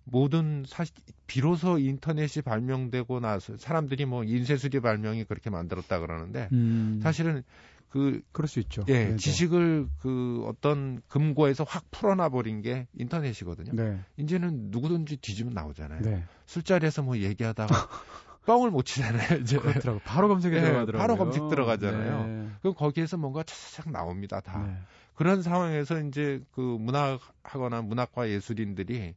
모든 0.06 0.64
사실 0.68 0.94
비로소 1.28 1.80
인터넷이 1.80 2.42
발명되고 2.44 3.20
나서 3.20 3.58
사람들이 3.58 4.06
뭐 4.06 4.24
인쇄술이 4.24 4.80
발명이 4.80 5.26
그렇게 5.26 5.50
만들었다 5.50 6.00
그러는데 6.00 6.50
음. 6.52 7.00
사실은 7.02 7.44
그 7.90 8.22
그럴 8.32 8.48
수 8.48 8.60
있죠. 8.60 8.84
예, 8.90 9.06
네네. 9.06 9.16
지식을 9.16 9.88
그 10.00 10.44
어떤 10.48 11.02
금고에서 11.08 11.64
확 11.64 11.90
풀어놔 11.92 12.30
버린 12.30 12.62
게 12.62 12.88
인터넷이거든요. 12.98 13.72
네. 13.74 14.00
이제는 14.18 14.70
누구든지 14.70 15.18
뒤지면 15.18 15.54
나오잖아요. 15.54 16.02
네. 16.02 16.24
술자리에서 16.46 17.04
뭐 17.04 17.18
얘기하다가 17.18 17.68
뻥을 18.46 18.72
못 18.72 18.84
치잖아요. 18.84 19.40
이제 19.42 19.58
그렇더라고. 19.58 20.00
바로 20.06 20.28
검색에 20.28 20.54
네, 20.54 20.62
들어가더라고요. 20.62 21.00
바로 21.00 21.18
검색 21.18 21.48
들어가잖아요. 21.50 22.26
네. 22.26 22.50
그럼 22.62 22.76
거기에서 22.76 23.18
뭔가 23.18 23.44
차차차 23.44 23.90
나옵니다. 23.90 24.40
다. 24.40 24.66
네. 24.66 24.78
그런 25.16 25.42
상황에서 25.42 26.00
이제 26.02 26.42
그 26.52 26.62
문학하거나 26.62 27.82
문학과 27.82 28.30
예술인들이 28.30 29.16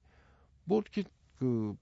뭐 0.64 0.80
이렇게 0.80 1.04
그 1.38 1.74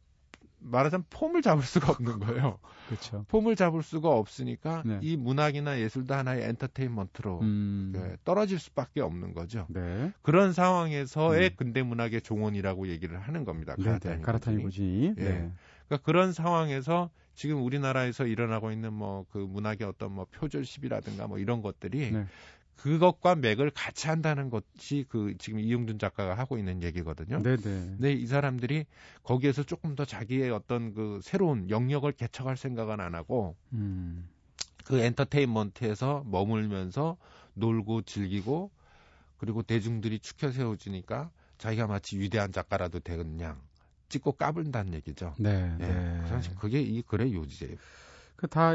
말하자면 0.59 1.05
폼을 1.11 1.43
잡을 1.43 1.63
수가 1.63 1.93
없는 1.93 2.19
거예요. 2.21 2.59
그렇죠. 2.89 3.25
폼을 3.29 3.57
잡을 3.57 3.83
수가 3.83 4.09
없으니까 4.09 4.83
네. 4.87 4.99
이 5.03 5.17
문학이나 5.17 5.79
예술도 5.81 6.15
하나의 6.15 6.45
엔터테인먼트로 6.45 7.41
음. 7.41 7.93
그 7.95 8.17
떨어질 8.25 8.59
수밖에 8.59 9.01
없는 9.01 9.35
거죠. 9.35 9.67
네. 9.69 10.13
그런 10.23 10.53
상황에서의 10.53 11.51
음. 11.51 11.57
근대 11.57 11.83
문학의 11.83 12.23
종언이라고 12.23 12.89
얘기를 12.89 13.19
하는 13.21 13.45
겁니다. 13.45 13.75
네, 13.79 13.99
네. 13.99 14.21
가라타니 14.21 14.63
고진이. 14.63 15.15
예. 15.19 15.23
네. 15.23 15.53
그러니까 15.89 16.05
그런 16.05 16.33
상황에서 16.33 17.11
지금 17.35 17.63
우리나라에서 17.63 18.27
일어나고 18.27 18.71
있는 18.73 18.93
뭐 18.93 19.27
그 19.31 19.39
문학의 19.39 19.87
어떤 19.87 20.13
뭐 20.13 20.27
표절십이라든가 20.31 21.27
뭐 21.27 21.39
이런 21.39 21.63
것들이 21.63 22.11
네. 22.11 22.27
그것과 22.77 23.37
맥을 23.37 23.71
같이 23.71 24.07
한다는 24.07 24.51
것이 24.51 25.07
그 25.09 25.35
지금 25.39 25.59
이용준 25.59 25.99
작가가 25.99 26.35
하고 26.35 26.59
있는 26.59 26.83
얘기거든요. 26.83 27.43
네네. 27.43 27.63
근데 27.63 28.13
이 28.13 28.27
사람들이 28.27 28.85
거기에서 29.23 29.63
조금 29.63 29.95
더 29.95 30.05
자기의 30.05 30.51
어떤 30.51 30.93
그 30.93 31.21
새로운 31.23 31.71
영역을 31.71 32.13
개척할 32.13 32.57
생각은 32.57 33.01
안 33.01 33.15
하고 33.15 33.57
음. 33.73 34.29
그 34.85 34.99
엔터테인먼트에서 35.01 36.25
머물면서 36.27 37.17
놀고 37.55 38.03
즐기고 38.03 38.71
그리고 39.39 39.63
대중들이 39.63 40.19
추켜 40.19 40.53
세워주니까 40.53 41.31
자기가 41.59 41.87
마치 41.87 42.19
위대한 42.19 42.53
작가라도 42.53 43.01
되겠냐 43.01 43.59
찍고 44.09 44.33
까불다는 44.33 44.95
얘기죠. 44.95 45.35
네. 45.39 45.77
예. 45.81 45.85
네. 45.85 46.27
사실 46.29 46.55
그게 46.57 46.81
이 46.81 47.03
글의 47.03 47.35
요지예요. 47.35 47.77
그다 48.37 48.75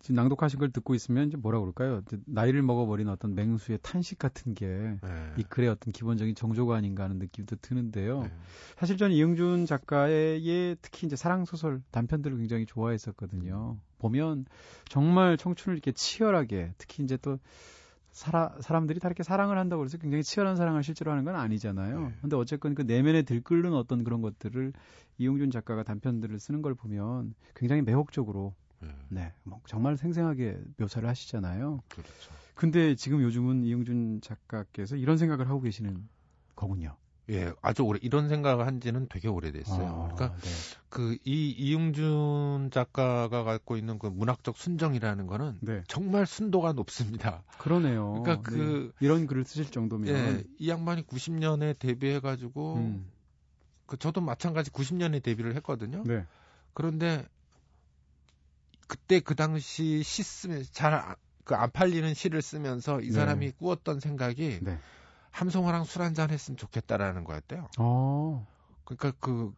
지금 0.00 0.16
낭독하신 0.16 0.58
걸 0.58 0.72
듣고 0.72 0.96
있으면 0.96 1.28
이제 1.28 1.36
뭐라 1.36 1.60
그럴까요? 1.60 2.02
나이를 2.26 2.62
먹어버린 2.62 3.08
어떤 3.08 3.36
맹수의 3.36 3.78
탄식 3.82 4.18
같은 4.18 4.54
게이 4.54 4.68
네. 4.68 5.42
글의 5.48 5.68
어떤 5.70 5.92
기본적인 5.92 6.34
정조가 6.34 6.74
아닌가 6.74 7.04
하는 7.04 7.20
느낌도 7.20 7.56
드는데요. 7.62 8.22
네. 8.22 8.32
사실 8.76 8.96
저는 8.96 9.14
이영준 9.14 9.66
작가의 9.66 10.76
특히 10.82 11.06
이제 11.06 11.14
사랑 11.14 11.44
소설 11.44 11.82
단편들을 11.92 12.36
굉장히 12.36 12.66
좋아했었거든요. 12.66 13.78
보면 13.98 14.46
정말 14.88 15.36
청춘을 15.36 15.76
이렇게 15.76 15.92
치열하게 15.92 16.72
특히 16.78 17.04
이제 17.04 17.16
또 17.16 17.38
사라, 18.12 18.54
사람들이 18.60 19.00
다 19.00 19.08
이렇게 19.08 19.22
사랑을 19.22 19.58
한다고 19.58 19.84
해서 19.84 19.98
굉장히 19.98 20.22
치열한 20.22 20.56
사랑을 20.56 20.82
실제로 20.82 21.10
하는 21.10 21.24
건 21.24 21.34
아니잖아요. 21.34 22.00
네. 22.00 22.14
근데 22.20 22.36
어쨌건 22.36 22.74
그 22.74 22.82
내면에 22.82 23.22
들끓는 23.22 23.72
어떤 23.72 24.04
그런 24.04 24.20
것들을 24.20 24.72
이용준 25.18 25.50
작가가 25.50 25.82
단편들을 25.82 26.38
쓰는 26.38 26.62
걸 26.62 26.74
보면 26.74 27.34
굉장히 27.54 27.82
매혹적으로 27.82 28.54
네. 28.80 28.88
네. 29.08 29.32
뭐 29.44 29.60
정말 29.66 29.96
생생하게 29.96 30.58
묘사를 30.76 31.08
하시잖아요. 31.08 31.80
그렇죠. 31.88 32.32
근데 32.54 32.94
지금 32.94 33.22
요즘은 33.22 33.64
이용준 33.64 34.20
작가께서 34.20 34.96
이런 34.96 35.16
생각을 35.16 35.48
하고 35.48 35.60
계시는 35.60 36.06
거군요. 36.54 36.96
예, 37.30 37.52
아주 37.62 37.82
오래 37.82 37.98
이런 38.02 38.28
생각을 38.28 38.66
한 38.66 38.80
지는 38.80 39.06
되게 39.08 39.28
오래됐어요. 39.28 39.86
아, 39.86 40.14
그러니까 40.14 40.36
네. 40.40 40.50
그이 40.88 41.50
이용준 41.50 42.70
작가가 42.72 43.44
갖고 43.44 43.76
있는 43.76 43.98
그 43.98 44.08
문학적 44.08 44.56
순정이라는 44.56 45.26
거는 45.26 45.58
네. 45.60 45.82
정말 45.86 46.26
순도가 46.26 46.72
높습니다. 46.72 47.44
그러네요. 47.58 48.22
그러니까 48.22 48.50
그 48.50 48.92
네. 48.98 49.06
이런 49.06 49.26
글을 49.26 49.44
쓰실 49.44 49.70
정도면 49.70 50.14
예, 50.14 50.44
이 50.58 50.68
양반이 50.68 51.06
90년에 51.06 51.78
데뷔해 51.78 52.20
가지고 52.20 52.76
음. 52.76 53.10
그 53.86 53.96
저도 53.96 54.20
마찬가지 54.20 54.70
90년에 54.70 55.22
데뷔를 55.22 55.54
했거든요. 55.56 56.02
네. 56.04 56.26
그런데 56.74 57.26
그때 58.88 59.20
그 59.20 59.34
당시 59.34 60.02
시 60.02 60.22
쓰면 60.22 60.64
잘그안 60.72 61.16
그 61.44 61.56
팔리는 61.72 62.12
시를 62.14 62.42
쓰면서 62.42 63.00
이 63.00 63.06
네. 63.06 63.12
사람이 63.12 63.46
네. 63.46 63.52
꾸었던 63.58 64.00
생각이 64.00 64.58
네. 64.60 64.78
함성화랑 65.32 65.84
술 65.84 66.02
한잔 66.02 66.30
했으면 66.30 66.56
좋겠다라는 66.56 67.24
거였대요. 67.24 67.68
어. 67.78 68.46
그러니까 68.84 69.12
그 69.18 69.52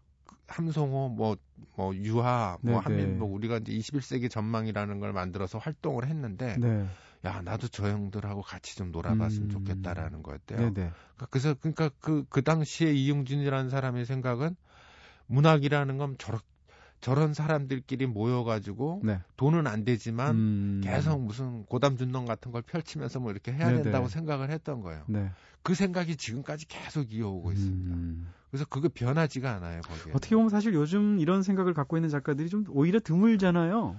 함송호 0.46 1.10
뭐, 1.10 1.36
뭐, 1.76 1.94
유하, 1.94 2.58
뭐, 2.60 2.74
네, 2.74 2.80
한민, 2.80 3.18
뭐, 3.18 3.28
우리가 3.28 3.58
이제 3.58 3.72
21세기 3.72 4.30
전망이라는 4.30 5.00
걸 5.00 5.12
만들어서 5.12 5.58
활동을 5.58 6.06
했는데, 6.06 6.56
네. 6.58 6.86
야, 7.24 7.40
나도 7.42 7.68
저 7.68 7.88
형들하고 7.88 8.42
같이 8.42 8.76
좀 8.76 8.92
놀아봤으면 8.92 9.48
음. 9.48 9.50
좋겠다라는 9.50 10.22
거였대요. 10.22 10.58
네네. 10.58 10.72
그러니까 10.74 11.26
그래서, 11.30 11.54
그러니까 11.54 11.90
그, 12.00 12.24
그 12.28 12.42
당시에 12.42 12.92
이용준이라는 12.92 13.70
사람의 13.70 14.04
생각은 14.04 14.56
문학이라는 15.26 15.96
건 15.98 16.16
저렇게 16.18 16.44
저런 17.04 17.34
사람들끼리 17.34 18.06
모여가지고 18.06 19.02
네. 19.04 19.20
돈은 19.36 19.66
안 19.66 19.84
되지만 19.84 20.34
음... 20.36 20.80
계속 20.82 21.20
무슨 21.20 21.66
고담준동 21.66 22.24
같은 22.24 22.50
걸 22.50 22.62
펼치면서 22.62 23.20
뭐 23.20 23.30
이렇게 23.30 23.52
해야 23.52 23.68
네네. 23.68 23.82
된다고 23.82 24.08
생각을 24.08 24.50
했던 24.50 24.80
거예요. 24.80 25.04
네. 25.06 25.30
그 25.62 25.74
생각이 25.74 26.16
지금까지 26.16 26.66
계속 26.66 27.12
이어오고 27.12 27.52
있습니다. 27.52 27.94
음... 27.94 28.32
그래서 28.50 28.64
그게 28.64 28.88
변하지가 28.88 29.52
않아요. 29.52 29.82
거기에. 29.82 30.14
어떻게 30.14 30.34
보면 30.34 30.48
사실 30.48 30.72
요즘 30.72 31.18
이런 31.18 31.42
생각을 31.42 31.74
갖고 31.74 31.98
있는 31.98 32.08
작가들이 32.08 32.48
좀 32.48 32.64
오히려 32.70 33.00
드물잖아요. 33.00 33.96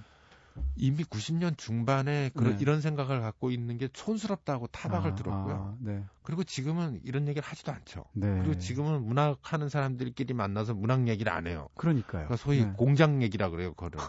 이미 0.76 1.04
90년 1.04 1.58
중반에 1.58 2.32
그런 2.36 2.54
네. 2.54 2.58
이런 2.62 2.82
생각을 2.82 3.22
갖고 3.22 3.52
있는 3.52 3.78
게 3.78 3.88
촌스럽다고 3.90 4.68
타박을 4.68 5.12
아, 5.12 5.16
들었고요. 5.16 5.56
아, 5.56 5.78
네. 5.80 6.04
그리고 6.24 6.44
지금은 6.44 7.02
이런 7.04 7.28
얘기를 7.28 7.48
하지도 7.48 7.72
않죠. 7.72 8.06
네. 8.14 8.28
그리고 8.40 8.58
지금은 8.58 9.06
문학하는 9.06 9.70
사람들끼리 9.70 10.34
만나서 10.34 10.74
문학 10.74 11.08
얘기를 11.08 11.32
안 11.32 11.48
해요. 11.48 11.70
그러니까요. 11.76 12.26
그러니까 12.26 12.36
소위 12.38 12.66
네. 12.66 12.74
공장 12.78 13.22
얘기라 13.22 13.50
그래요, 13.50 13.74
그거를. 13.74 14.00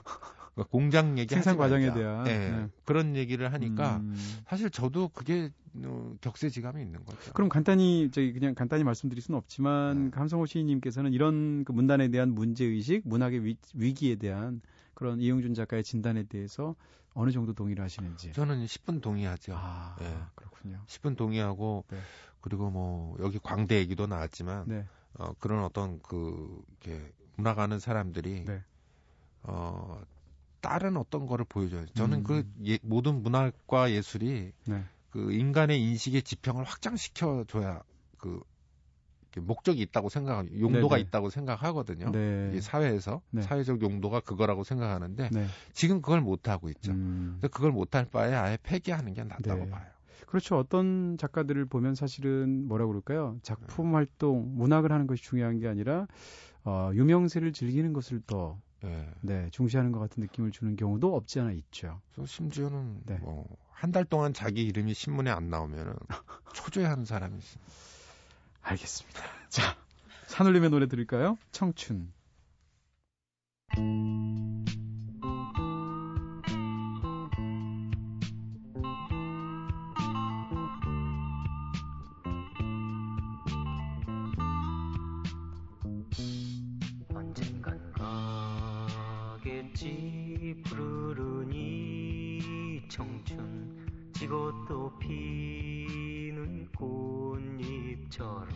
그러니까 0.57 0.71
공장 0.71 1.19
얘기 1.19 1.35
생산 1.35 1.59
과정에 1.59 1.93
대한 1.93 2.25
네. 2.25 2.51
네. 2.51 2.69
그런 2.85 3.15
얘기를 3.15 3.53
하니까 3.53 3.99
음... 3.99 4.17
사실 4.49 4.71
저도 4.71 5.09
그게 5.09 5.51
어, 5.85 6.15
격세지감이 6.23 6.81
있는 6.81 7.05
거죠. 7.05 7.33
그럼 7.35 7.51
간단히 7.51 8.09
저희 8.11 8.33
그냥 8.33 8.55
간단히 8.55 8.83
말씀드릴 8.83 9.23
수는 9.23 9.37
없지만 9.37 10.11
네. 10.11 10.11
함성호 10.15 10.47
시인님께서는 10.47 11.13
이런 11.13 11.65
그 11.65 11.73
문단에 11.73 12.09
대한 12.09 12.35
문제 12.35 12.65
의식, 12.65 13.03
문학의 13.05 13.45
위, 13.45 13.57
위기에 13.75 14.15
대한 14.15 14.63
그런 14.97 15.21
이용준 15.21 15.55
작가의 15.55 15.85
진단에 15.85 16.25
대해서 16.25 16.75
어느 17.13 17.31
정도 17.31 17.53
동의를 17.53 17.85
하시는지. 17.85 18.33
저는 18.33 18.65
10분 18.65 19.03
동의하죠. 19.03 19.53
아, 19.55 19.95
네. 20.01 20.19
그렇군요. 20.35 20.83
10분 20.87 21.17
동의하고 21.17 21.85
네. 21.89 21.99
그리고 22.41 22.71
뭐 22.71 23.17
여기 23.21 23.39
광대 23.39 23.77
얘기도 23.77 24.07
나왔지만 24.07 24.65
네. 24.67 24.87
어, 25.15 25.35
그런 25.39 25.65
어떤 25.65 26.01
그 26.01 26.63
이렇게 26.81 27.13
문화가는 27.37 27.79
사람들이 27.79 28.45
네. 28.47 28.63
어 29.43 30.03
다른 30.61 30.97
어떤 30.97 31.27
거를 31.27 31.45
보여줘요. 31.47 31.87
저는 31.95 32.23
그 32.23 32.39
음. 32.39 32.55
그 32.57 32.71
예, 32.71 32.79
모든 32.83 33.23
문학과 33.23 33.91
예술이 33.93 34.53
네. 34.65 34.85
그 35.11 35.33
인간의 35.33 35.81
인식의 35.83 36.23
지평을 36.23 36.65
확장시켜 36.65 37.45
줘야 37.49 37.83
그 38.17 38.41
목적이 39.41 39.83
있다고 39.83 40.09
생각, 40.09 40.47
용도가 40.59 40.97
네네. 40.97 41.09
있다고 41.09 41.31
생각하거든요. 41.31 42.11
네. 42.11 42.53
이 42.55 42.61
사회에서 42.61 43.21
네. 43.31 43.43
사회적 43.43 43.83
용도가 43.83 44.21
그거라고 44.21 44.65
생각하는데 44.65 45.31
네. 45.33 45.47
지금 45.73 46.01
그걸 46.03 46.21
못 46.21 46.49
하고 46.49 46.69
있죠. 46.71 46.93
음. 46.93 47.39
그걸 47.41 47.73
못할 47.73 48.05
바에 48.07 48.35
아예 48.35 48.59
폐기하는 48.63 49.15
게 49.15 49.25
낫다고 49.25 49.65
네. 49.65 49.71
봐요. 49.71 49.87
그렇죠. 50.27 50.59
어떤 50.59 51.17
작가들을 51.19 51.67
보면 51.67 51.95
사실은 51.95 52.67
뭐라 52.67 52.87
그럴까요? 52.87 53.39
작품 53.43 53.95
활동, 53.95 54.57
문학을 54.57 54.91
하는 54.91 55.07
것이 55.07 55.23
중요한 55.23 55.59
게 55.59 55.69
아니라 55.69 56.07
어, 56.65 56.91
유명세를 56.95 57.53
즐기는 57.53 57.93
것을 57.93 58.21
더 58.27 58.59
네. 58.83 59.09
네, 59.21 59.49
중시하는 59.53 59.93
것 59.93 60.01
같은 60.01 60.21
느낌을 60.23 60.51
주는 60.51 60.77
경우도 60.77 61.15
없지 61.15 61.41
않아 61.41 61.53
있죠. 61.53 62.01
심지어는 62.25 63.03
네. 63.07 63.19
뭐 63.19 63.47
한 63.79 63.93
달 63.93 64.07
동안 64.07 64.33
자기 64.33 64.65
이름이 64.65 64.95
신문에 64.95 65.31
안 65.31 65.51
나오면은 65.51 65.93
초조해하는 66.55 67.05
사람이 67.05 67.37
있습니다. 67.37 67.73
알겠습니다. 68.67 69.23
자, 69.49 69.77
산울림의 70.27 70.71
노래 70.71 70.89
들을까요? 70.89 71.39
청춘. 71.53 72.13
언젠간 87.15 87.93
가겠지 89.43 90.61
푸르르니 90.65 92.41
청춘 92.89 94.13
지고 94.15 94.53
또 94.67 94.99
피는 94.99 95.56
꽃잎처럼 98.17 98.49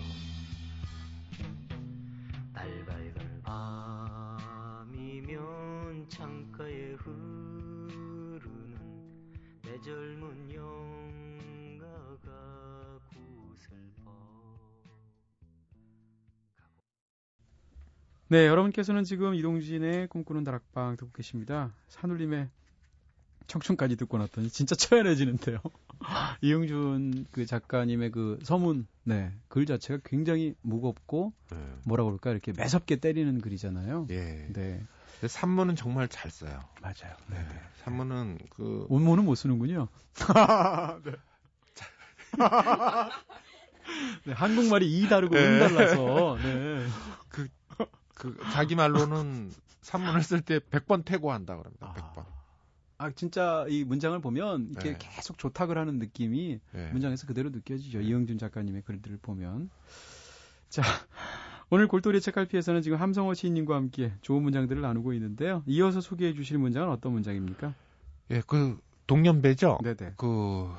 창가에 6.08 6.94
흐르는 6.94 8.40
내 9.62 9.80
젊은 9.80 10.52
영가가 10.52 12.28
구슬퍼 13.08 14.10
네, 18.28 18.46
여러분께서는 18.46 19.04
지금 19.04 19.34
이동진의 19.34 20.08
꿈꾸는 20.08 20.42
다락방 20.44 20.96
듣고 20.96 21.12
계십니다. 21.12 21.72
산울림의 21.88 22.48
청춘까지 23.46 23.96
듣고 23.96 24.18
났더니 24.18 24.48
진짜 24.48 24.74
처연해지는데요. 24.74 25.60
이용준 26.42 27.26
그 27.30 27.46
작가님의 27.46 28.10
그 28.10 28.38
서문, 28.42 28.86
네, 29.04 29.32
글 29.48 29.66
자체가 29.66 30.00
굉장히 30.04 30.54
무겁고 30.62 31.32
네. 31.50 31.58
뭐라 31.84 32.04
그럴까 32.04 32.30
이렇게 32.30 32.52
매섭게 32.52 32.96
때리는 32.96 33.40
글이잖아요. 33.40 34.06
예. 34.10 34.48
네. 34.52 34.82
산문은 35.26 35.76
정말 35.76 36.08
잘 36.08 36.30
써요. 36.30 36.64
맞아요. 36.80 37.14
네. 37.28 37.36
네. 37.36 37.60
산문은 37.84 38.38
그 38.50 38.86
원문은 38.88 39.24
못 39.24 39.34
쓰는군요. 39.34 39.88
네. 41.04 41.12
네, 44.24 44.32
한국말이 44.32 44.86
이 44.86 45.08
다르고 45.08 45.34
네. 45.34 45.46
은 45.46 45.58
달라서. 45.58 46.38
네. 46.42 46.86
그, 47.28 47.48
그 48.14 48.36
자기 48.52 48.74
말로는 48.74 49.50
산문을 49.82 50.22
쓸 50.22 50.40
때 50.40 50.58
100번 50.58 51.04
태고한다 51.04 51.56
그럽니다. 51.56 51.94
100번. 51.94 52.20
아, 52.20 52.39
아 53.00 53.10
진짜 53.10 53.64
이 53.70 53.82
문장을 53.82 54.20
보면 54.20 54.68
이렇게 54.72 54.92
네. 54.92 54.98
계속 55.00 55.38
조탁을 55.38 55.78
하는 55.78 55.98
느낌이 55.98 56.60
네. 56.72 56.90
문장에서 56.92 57.26
그대로 57.26 57.48
느껴지죠. 57.48 58.00
네. 58.00 58.04
이영준 58.04 58.36
작가님의 58.36 58.82
글들을 58.82 59.20
보면. 59.22 59.70
자, 60.68 60.82
오늘 61.70 61.88
골똘히 61.88 62.20
책갈피에서는 62.20 62.82
지금 62.82 62.98
함성호 62.98 63.32
시인님과 63.32 63.74
함께 63.74 64.12
좋은 64.20 64.42
문장들을 64.42 64.82
나누고 64.82 65.14
있는데요. 65.14 65.62
이어서 65.66 66.02
소개해 66.02 66.34
주실 66.34 66.58
문장은 66.58 66.90
어떤 66.90 67.12
문장입니까? 67.12 67.72
예, 68.32 68.42
그 68.46 68.78
동년배죠. 69.06 69.78
네네. 69.82 70.12
그 70.18 70.70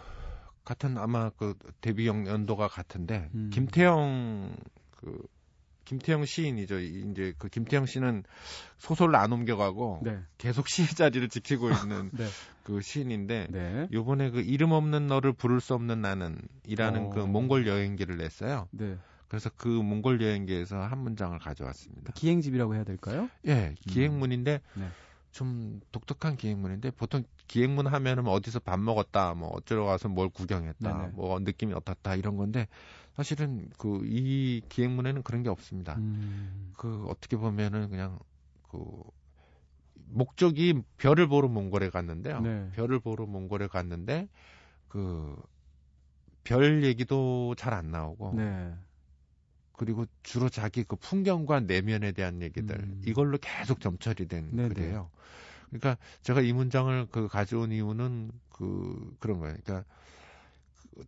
같은 0.64 1.00
아마 1.00 1.32
그 1.32 1.56
데뷔 1.82 2.06
연도가 2.06 2.68
같은데 2.68 3.32
음. 3.34 3.50
김태형 3.52 4.56
그 4.92 5.26
김태형 5.86 6.26
시인이죠. 6.26 6.80
이제 6.80 7.34
그 7.38 7.50
김태형 7.50 7.86
씨는 7.86 8.24
소설을 8.78 9.16
안 9.16 9.32
옮겨가고 9.32 10.02
네. 10.04 10.20
계속 10.38 10.68
시의 10.68 10.88
자리를 10.90 11.28
지키고 11.30 11.70
있는 11.70 12.10
네. 12.14 12.28
그 12.64 12.82
시인인데 12.82 13.48
네. 13.50 13.88
요번에 13.92 14.30
그 14.32 14.42
이름 14.42 14.72
없는 14.72 15.08
너를 15.08 15.34
부를 15.34 15.60
수 15.60 15.74
없는 15.74 16.02
나는이라는 16.02 17.02
오. 17.06 17.10
그 17.10 17.24
어. 17.24 17.28
몽골 17.28 17.68
여행기를 17.68 18.18
냈어요. 18.18 18.68
네. 18.72 18.98
그래서 19.28 19.50
그 19.56 19.68
몽골 19.68 20.22
여행기에서 20.22 20.78
한 20.78 21.00
문장을 21.00 21.38
가져왔습니다. 21.40 22.12
기행집이라고 22.14 22.76
해야 22.76 22.84
될까요? 22.84 23.30
예, 23.48 23.76
기행문인데 23.88 24.60
음. 24.76 24.82
네. 24.82 24.88
좀 25.32 25.80
독특한 25.92 26.36
기행문인데 26.36 26.92
보통 26.92 27.24
기행문 27.48 27.88
하면은 27.88 28.28
어디서 28.28 28.60
밥 28.60 28.80
먹었다, 28.80 29.34
뭐 29.34 29.50
어쩌러 29.54 29.86
가서 29.86 30.10
뭘 30.10 30.30
구경했다, 30.30 30.98
네네. 30.98 31.12
뭐 31.14 31.40
느낌이 31.40 31.74
어떻다 31.74 32.16
이런 32.16 32.36
건데 32.36 32.68
사실은 33.14 33.70
그 33.78 34.02
이 34.06 34.62
기행문에는 34.70 35.24
그런 35.24 35.44
게 35.44 35.50
없습니다. 35.50 35.96
음. 35.98 36.74
그 36.78 37.06
어떻게 37.08 37.38
보면은 37.38 37.90
그냥 37.90 38.20
그 38.70 38.80
목적이 40.08 40.82
별을 40.98 41.28
보러 41.28 41.48
몽골에 41.48 41.90
갔는데요. 41.90 42.42
네. 42.42 42.70
별을 42.74 43.00
보러 43.00 43.26
몽골에 43.26 43.68
갔는데 43.68 44.30
그 44.88 45.36
별 46.44 46.84
얘기도 46.84 47.56
잘 47.58 47.74
안 47.74 47.92
나오고 47.92 48.34
네. 48.36 48.74
그리고 49.74 50.06
주로 50.24 50.50
자기 50.50 50.84
그 50.84 50.96
풍경과 50.96 51.62
내면에 51.62 52.12
대한 52.12 52.42
얘기들 52.42 52.76
음. 52.78 53.02
이걸로 53.06 53.38
계속 53.40 53.80
점철이 53.80 54.28
된 54.28 54.50
네네. 54.56 54.70
글이에요. 54.70 55.10
그러니까 55.70 55.98
제가 56.24 56.42
이 56.42 56.52
문장을 56.54 57.08
그 57.12 57.28
가져온 57.28 57.72
이유는 57.72 58.32
그 58.50 59.16
그런 59.20 59.40
거예요. 59.40 59.56
그러니까 59.64 59.88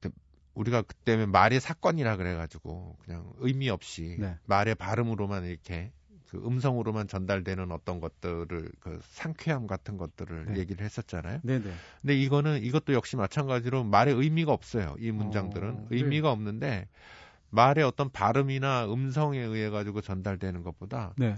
그 0.02 0.10
우리가 0.54 0.84
그때 0.84 1.26
말의 1.26 1.60
사건이라 1.60 2.18
그래가지고 2.18 2.98
그냥 3.04 3.32
의미 3.38 3.70
없이 3.70 4.18
네. 4.20 4.38
말의 4.46 4.76
발음으로만 4.76 5.46
이렇게 5.46 5.92
그 6.28 6.38
음성으로만 6.44 7.08
전달되는 7.08 7.72
어떤 7.72 8.00
것들을 8.00 8.72
그 8.80 9.00
상쾌함 9.04 9.68
같은 9.68 9.98
것들을 9.98 10.54
네. 10.54 10.60
얘기를 10.60 10.84
했었잖아요. 10.84 11.42
네네. 11.44 11.64
근데 12.02 12.16
이거는 12.16 12.64
이것도 12.64 12.94
역시 12.94 13.16
마찬가지로 13.16 13.84
말의 13.84 14.16
의미가 14.16 14.52
없어요. 14.52 14.96
이 15.00 15.12
문장들은 15.12 15.70
어, 15.70 15.88
의미가 15.92 16.28
네. 16.28 16.32
없는데 16.32 16.88
말의 17.52 17.84
어떤 17.84 18.10
발음이나 18.10 18.92
음성에 18.92 19.40
의해 19.40 19.70
가지고 19.70 20.02
전달되는 20.02 20.64
것보다 20.64 21.14
네. 21.18 21.36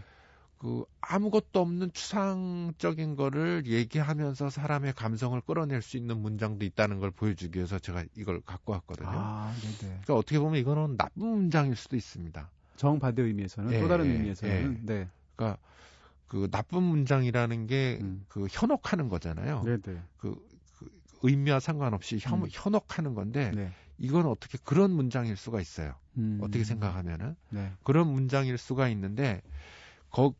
그 0.57 0.85
아무것도 1.01 1.59
없는 1.59 1.91
추상적인 1.93 3.15
거를 3.15 3.63
얘기하면서 3.65 4.49
사람의 4.49 4.93
감성을 4.93 5.39
끌어낼 5.41 5.81
수 5.81 5.97
있는 5.97 6.17
문장도 6.17 6.65
있다는 6.65 6.99
걸 6.99 7.11
보여주기 7.11 7.57
위해서 7.57 7.77
제가 7.77 8.05
이걸 8.15 8.41
갖고 8.41 8.73
왔거든요. 8.73 9.09
아, 9.11 9.53
네네. 9.61 9.77
그러니까 9.77 10.15
어떻게 10.15 10.39
보면 10.39 10.59
이거는 10.59 10.97
나쁜 10.97 11.27
문장일 11.27 11.75
수도 11.75 11.95
있습니다. 11.95 12.49
정반대 12.77 13.21
의미에서는 13.21 13.73
예, 13.73 13.79
또 13.79 13.87
다른 13.87 14.05
예, 14.07 14.11
의미에서는 14.13 14.53
예. 14.53 14.85
네. 14.93 15.09
그러니까 15.35 15.59
그 16.27 16.49
나쁜 16.49 16.83
문장이라는 16.83 17.67
게그 17.67 18.03
음. 18.03 18.25
그 18.27 18.47
현혹하는 18.49 19.09
거잖아요. 19.09 19.63
네네. 19.63 20.01
그, 20.17 20.35
그 20.77 20.89
의미와 21.21 21.59
상관없이 21.59 22.17
현, 22.19 22.41
음. 22.41 22.47
현혹하는 22.49 23.13
건데 23.13 23.51
네. 23.53 23.71
이건 23.97 24.25
어떻게 24.25 24.57
그런 24.63 24.91
문장일 24.91 25.37
수가 25.37 25.61
있어요. 25.61 25.95
음. 26.17 26.39
어떻게 26.41 26.63
생각하면은 26.63 27.35
네. 27.49 27.71
그런 27.83 28.07
문장일 28.07 28.57
수가 28.57 28.89
있는데 28.89 29.41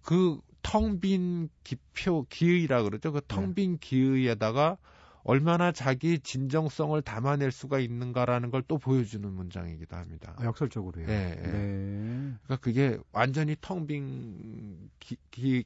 그 0.02 0.40
텅 0.66 1.00
빈 1.00 1.50
기표 1.64 2.26
기의라 2.28 2.82
그러죠. 2.84 3.12
그 3.12 3.22
텅빈 3.28 3.74
네. 3.74 3.78
기의에다가 3.80 4.78
얼마나 5.24 5.72
자기 5.72 6.20
진정성을 6.20 7.00
담아낼 7.04 7.52
수가 7.52 7.80
있는가라는 7.80 8.50
걸 8.50 8.64
또 8.68 8.80
보여주는 8.80 9.32
문장이기도 9.32 9.96
합니다. 9.96 10.34
아, 10.38 10.46
역설적으로요. 10.46 11.06
네, 11.06 11.36
네. 11.36 11.52
그러니까 12.44 12.56
그게 12.62 12.98
완전히 13.12 13.56
텅 13.62 13.86
빈 13.86 14.90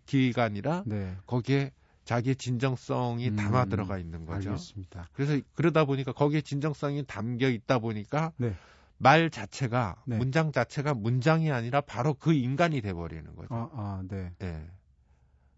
기의가 0.06 0.44
아니라 0.44 0.84
네. 0.86 1.16
거기에 1.26 1.72
자기의 2.04 2.36
진정성이 2.36 3.30
음, 3.30 3.36
담아 3.38 3.66
들어가 3.66 3.98
있는 4.00 4.26
거죠. 4.26 4.50
알겠습니다. 4.50 5.08
그래서 5.14 5.40
그러다 5.56 5.86
보니까 5.86 6.12
거기에 6.12 6.42
진정성이 6.42 7.06
담겨 7.06 7.48
있다 7.50 7.80
보니까 7.80 8.34
네. 8.36 8.54
말 9.00 9.30
자체가 9.30 10.04
네. 10.06 10.18
문장 10.18 10.52
자체가 10.52 10.94
문장이 10.94 11.52
아니라 11.52 11.82
바로 11.82 12.14
그 12.14 12.34
인간이 12.34 12.82
돼 12.82 12.94
버리는 12.94 13.34
거죠. 13.36 13.48
아, 13.50 13.70
아, 13.74 14.04
네. 14.08 14.34
네. 14.40 14.70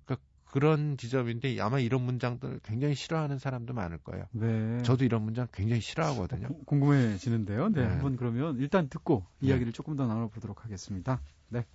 그러니까 0.06 0.24
그런 0.46 0.96
지점인데 0.96 1.60
아마 1.60 1.80
이런 1.80 2.04
문장들 2.04 2.60
굉장히 2.64 2.94
싫어하는 2.94 3.39
사람도 3.39 3.74
많을 3.74 3.98
거예요. 3.98 4.26
네. 4.32 4.82
저도 4.84 5.06
이런 5.06 5.24
문장 5.24 5.48
굉장히 5.52 5.82
싫어하거든요. 5.82 6.48
고, 6.50 6.64
궁금해지는데요. 6.66 7.70
네, 7.70 7.82
네, 7.82 7.88
한번 7.88 8.16
그러면 8.16 8.58
일단 8.60 8.88
듣고 8.89 9.26
네. 9.39 9.48
이야기를 9.50 9.74
조금 9.74 9.96
더 9.96 10.06
나눠보도록 10.06 10.64
하겠습니다. 10.64 11.20
네. 11.50 11.66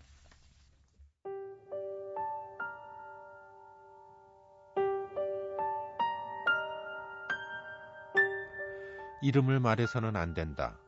이름을 9.23 9.59
말해서는 9.59 10.15
안 10.15 10.35
된다. 10.35 10.79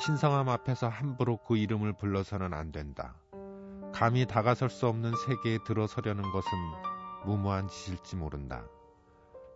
신성함 0.00 0.48
앞에서 0.48 0.88
함부로 0.88 1.36
그 1.36 1.58
이름을 1.58 1.92
불러서는 1.92 2.54
안 2.54 2.72
된다. 2.72 3.16
감히 3.92 4.24
다가설 4.24 4.70
수 4.70 4.86
없는 4.86 5.12
세계에 5.14 5.58
들어서려는 5.66 6.22
것은 6.32 6.50
무모한 7.26 7.68
짓일지 7.68 8.16
모른다. 8.16 8.64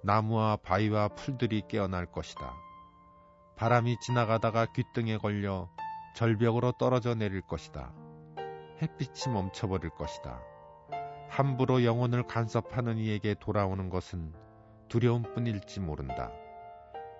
나무와 0.03 0.57
바위와 0.57 1.09
풀들이 1.09 1.62
깨어날 1.66 2.05
것이다. 2.12 2.53
바람이 3.57 3.97
지나가다가 4.01 4.66
귓등에 4.66 5.16
걸려 5.16 5.70
절벽으로 6.14 6.72
떨어져 6.72 7.14
내릴 7.14 7.40
것이다. 7.40 7.95
햇빛이 8.82 9.32
멈춰버릴 9.32 9.92
것이다. 9.97 10.42
함부로 11.30 11.84
영혼을 11.84 12.22
간섭하는 12.22 12.99
이에게 12.99 13.34
돌아오는 13.40 13.88
것은 13.88 14.34
두려움 14.88 15.22
뿐일지 15.22 15.80
모른다. 15.80 16.30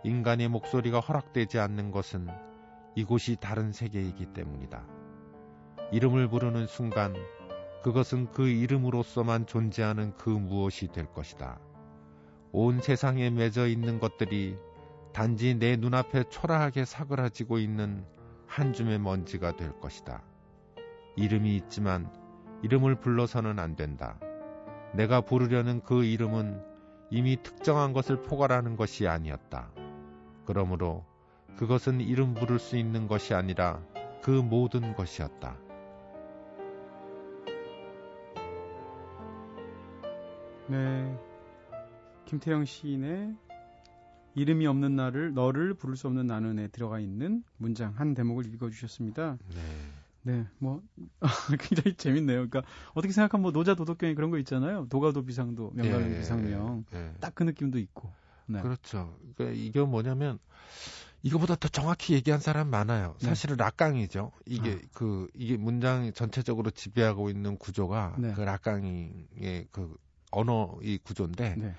인간의 0.03 0.49
목소리가 0.49 1.01
허락되지 1.01 1.59
않는 1.59 1.91
것은 1.91 2.29
이곳이 2.95 3.37
다른 3.41 3.73
세계이기 3.73 4.27
때문이다. 4.27 4.85
이름을 5.93 6.29
부르는 6.29 6.67
순간 6.67 7.15
그것은 7.83 8.31
그 8.33 8.49
이름으로서만 8.49 9.47
존재하는 9.47 10.17
그 10.17 10.31
무엇이 10.31 10.89
될 10.89 11.07
것이다. 11.13 11.59
온 12.53 12.81
세상에 12.81 13.31
맺어 13.31 13.67
있는 13.67 13.99
것들이 13.99 14.57
단지 15.13 15.55
내 15.55 15.77
눈앞에 15.77 16.25
초라하게 16.31 16.85
사그라지고 16.85 17.59
있는 17.59 18.05
한 18.47 18.73
줌의 18.73 18.99
먼지가 18.99 19.57
될 19.57 19.79
것이다. 19.81 20.23
이름이 21.17 21.57
있지만 21.57 22.11
이름을 22.63 23.01
불러서는 23.01 23.59
안 23.59 23.77
된다. 23.77 24.19
내가 24.95 25.21
부르려는 25.21 25.83
그 25.83 26.05
이름은 26.05 26.63
이미 27.11 27.37
특정한 27.43 27.93
것을 27.93 28.23
포괄하는 28.23 28.77
것이 28.77 29.07
아니었다. 29.07 29.71
그러므로 30.45 31.05
그것은 31.57 32.01
이름 32.01 32.35
부를 32.35 32.59
수 32.59 32.77
있는 32.77 33.07
것이 33.07 33.35
아니라 33.35 33.81
그 34.23 34.31
모든 34.31 34.95
것이었다. 34.95 35.57
네. 40.69 41.19
김태영 42.25 42.65
시인의 42.65 43.35
이름이 44.35 44.67
없는 44.67 44.97
나를 44.97 45.35
너를 45.35 45.75
부를 45.75 45.97
수 45.97 46.09
없는 46.09 46.27
나는에 46.27 46.69
들어가 46.69 46.99
있는 46.99 47.45
문장 47.57 47.93
한 47.97 48.15
대목을 48.15 48.47
읽어 48.47 48.71
주셨습니다. 48.71 49.39
네. 49.55 49.61
네, 50.27 50.47
뭐 50.59 50.83
굉장히 51.61 51.95
재밌네요. 51.97 52.49
그러니까 52.49 52.63
어떻게 52.95 53.13
생각하면 53.13 53.43
뭐 53.43 53.53
노자 53.53 53.75
도덕경에 53.75 54.15
그런 54.15 54.31
거 54.31 54.39
있잖아요. 54.39 54.87
도가도 54.89 55.27
비상도 55.27 55.73
명가도 55.75 56.11
예, 56.11 56.19
비상명 56.19 56.87
예, 56.95 56.99
예. 56.99 57.13
딱그 57.21 57.43
느낌도 57.43 57.79
있고. 57.79 58.11
네. 58.47 58.63
그렇죠. 58.63 59.17
그러니까 59.37 59.61
이게 59.61 59.83
뭐냐면 59.83 60.39
이거보다 61.25 61.57
더 61.57 61.69
정확히 61.69 62.13
얘기한 62.13 62.39
사람 62.39 62.69
많아요. 62.69 63.17
네. 63.21 63.29
사실은 63.29 63.57
락강이죠. 63.57 64.31
이게 64.45 64.73
아. 64.73 64.89
그 64.93 65.27
이게 65.35 65.57
문장 65.57 66.13
전체적으로 66.13 66.71
지배하고 66.71 67.31
있는 67.31 67.57
구조가 67.57 68.17
네. 68.19 68.35
그 68.35 68.43
락강의 68.43 69.69
그 69.73 69.97
언어 70.31 70.77
이 70.83 70.99
구조인데 71.03 71.55
네. 71.57 71.75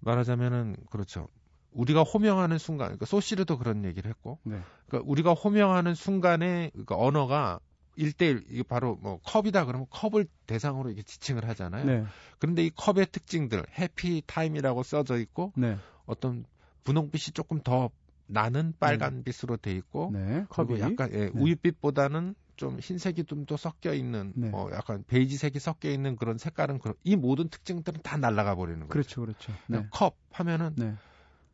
말하자면은 0.00 0.76
그렇죠. 0.90 1.28
우리가 1.72 2.02
호명하는 2.02 2.58
순간, 2.58 2.88
그러니까 2.88 3.06
소쉬르도 3.06 3.58
그런 3.58 3.84
얘기를 3.84 4.10
했고, 4.10 4.38
네. 4.42 4.60
그러니까 4.86 5.10
우리가 5.10 5.32
호명하는 5.32 5.94
순간에 5.94 6.70
그러니까 6.72 6.96
언어가 6.96 7.60
1대1 7.96 8.44
이게 8.50 8.62
바로 8.62 8.96
뭐 8.96 9.20
컵이다 9.24 9.64
그러면 9.64 9.86
컵을 9.88 10.26
대상으로 10.46 10.90
이게 10.90 11.02
지칭을 11.02 11.48
하잖아요. 11.48 11.84
네. 11.86 12.04
그런데 12.38 12.62
이 12.62 12.70
컵의 12.70 13.06
특징들 13.10 13.64
Happy 13.78 14.22
Time이라고 14.26 14.82
써져 14.82 15.16
있고 15.18 15.54
네. 15.56 15.78
어떤 16.04 16.44
분홍빛이 16.84 17.32
조금 17.32 17.62
더 17.62 17.90
나는 18.26 18.74
빨간빛으로 18.80 19.56
돼 19.58 19.72
있고 19.72 20.10
네, 20.12 20.44
컵이 20.48 20.80
약간 20.80 21.10
예, 21.12 21.26
네. 21.26 21.30
우유빛보다는 21.34 22.34
좀 22.56 22.78
흰색이 22.80 23.24
좀 23.24 23.46
더 23.46 23.56
섞여 23.56 23.92
있는 23.92 24.32
네. 24.34 24.50
어 24.52 24.68
약간 24.72 25.04
베이지색이 25.06 25.58
섞여 25.60 25.90
있는 25.90 26.16
그런 26.16 26.38
색깔은 26.38 26.78
그런 26.80 26.94
이 27.04 27.14
모든 27.14 27.48
특징들은 27.48 28.00
다 28.02 28.16
날아가 28.16 28.54
버리는 28.56 28.80
거죠. 28.80 28.88
그렇죠, 28.88 29.20
그렇죠. 29.20 29.52
네. 29.68 29.86
컵 29.90 30.16
하면은 30.32 30.72
네. 30.76 30.94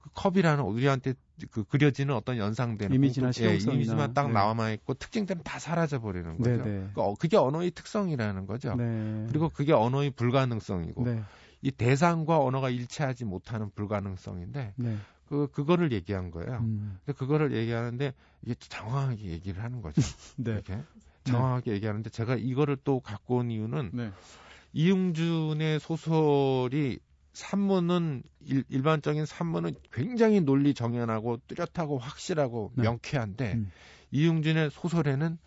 그 0.00 0.10
컵이라는 0.14 0.64
우리한테 0.64 1.14
그 1.50 1.64
그려지는 1.64 2.14
어떤 2.14 2.36
연상되는 2.38 2.94
이미지나 2.94 3.30
예, 3.40 3.56
이미지만 3.56 4.14
딱 4.14 4.28
네. 4.28 4.32
나와만 4.32 4.72
있고 4.74 4.94
특징들은 4.94 5.42
다 5.42 5.58
사라져 5.58 6.00
버리는 6.00 6.36
거죠. 6.38 6.50
네, 6.50 6.62
네. 6.64 6.88
그 6.94 7.14
그게 7.18 7.36
언어의 7.36 7.72
특성이라는 7.72 8.46
거죠. 8.46 8.74
네. 8.74 9.26
그리고 9.28 9.48
그게 9.48 9.72
언어의 9.72 10.10
불가능성이고 10.12 11.04
네. 11.04 11.22
이 11.62 11.70
대상과 11.70 12.38
언어가 12.40 12.70
일치하지 12.70 13.24
못하는 13.24 13.70
불가능성인데 13.74 14.74
네. 14.76 14.96
그 15.32 15.48
그거를 15.50 15.92
얘기한 15.92 16.30
거예요. 16.30 16.58
음. 16.58 16.98
근데 17.06 17.16
그거를 17.16 17.52
얘기하는데 17.52 18.12
이게 18.42 18.54
정확하게 18.54 19.28
얘기를 19.28 19.62
하는 19.62 19.80
거죠. 19.80 19.94
네. 20.36 20.52
이렇게 20.52 20.78
정확하게 21.24 21.72
얘기하는데 21.72 22.10
제가 22.10 22.36
이거를 22.36 22.76
또 22.84 23.00
갖고 23.00 23.36
온 23.36 23.50
이유는 23.50 23.92
이용준의 24.74 25.80
소설이 25.80 26.98
산문은 27.32 28.24
일, 28.40 28.82
반적인 28.82 29.24
산문은 29.24 29.76
굉장히 29.90 30.42
논리 30.42 30.74
정연하고 30.74 31.38
뚜렷하고 31.46 31.96
확실하고 31.96 32.72
네. 32.74 32.82
명쾌한데 32.82 33.54
음. 33.54 33.72
이용진의 34.10 34.70
소설에는 34.70 35.38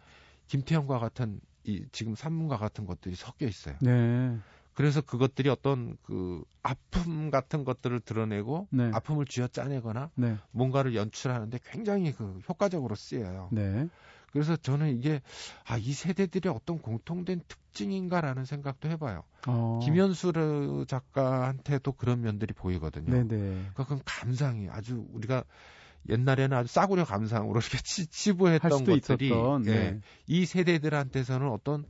김태형과 0.47 0.97
같은 0.97 1.39
이 1.63 1.85
지금 1.91 2.15
산문과 2.15 2.57
같은 2.57 2.87
것들이 2.87 3.13
섞여 3.13 3.45
있어요. 3.45 3.75
네. 3.81 4.35
그래서 4.75 5.01
그것들이 5.01 5.49
어떤 5.49 5.97
그 6.03 6.43
아픔 6.61 7.31
같은 7.31 7.63
것들을 7.63 8.01
드러내고 8.01 8.67
네. 8.71 8.91
아픔을 8.93 9.25
쥐어 9.25 9.47
짜내거나 9.47 10.11
네. 10.15 10.37
뭔가를 10.51 10.95
연출하는데 10.95 11.57
굉장히 11.65 12.11
그 12.11 12.39
효과적으로 12.47 12.93
쓰여요. 12.93 13.49
네. 13.51 13.87
그래서 14.31 14.57
저는 14.57 14.97
이게 14.97 15.21
아 15.65 15.77
이 15.77 15.93
세대들의 15.93 16.51
어떤 16.53 16.79
공통된 16.79 17.41
특징인가라는 17.47 18.43
생각도 18.43 18.89
해봐요. 18.89 19.23
어. 19.47 19.79
김현수 19.81 20.85
작가한테도 20.89 21.93
그런 21.93 22.21
면들이 22.21 22.53
보이거든요. 22.53 23.11
네네. 23.11 23.27
그러니까 23.27 23.83
그건 23.83 24.01
감상이 24.03 24.67
아주 24.69 25.05
우리가 25.13 25.45
옛날에는 26.09 26.57
아주 26.57 26.71
싸구려 26.71 27.05
감상으로 27.05 27.59
이렇게 27.63 27.77
치, 27.77 28.07
치부했던 28.07 28.83
것들이 28.83 29.27
있었던, 29.27 29.65
예, 29.67 29.71
네. 29.71 30.01
이 30.27 30.45
세대들한테서는 30.45 31.47
어떤 31.49 31.85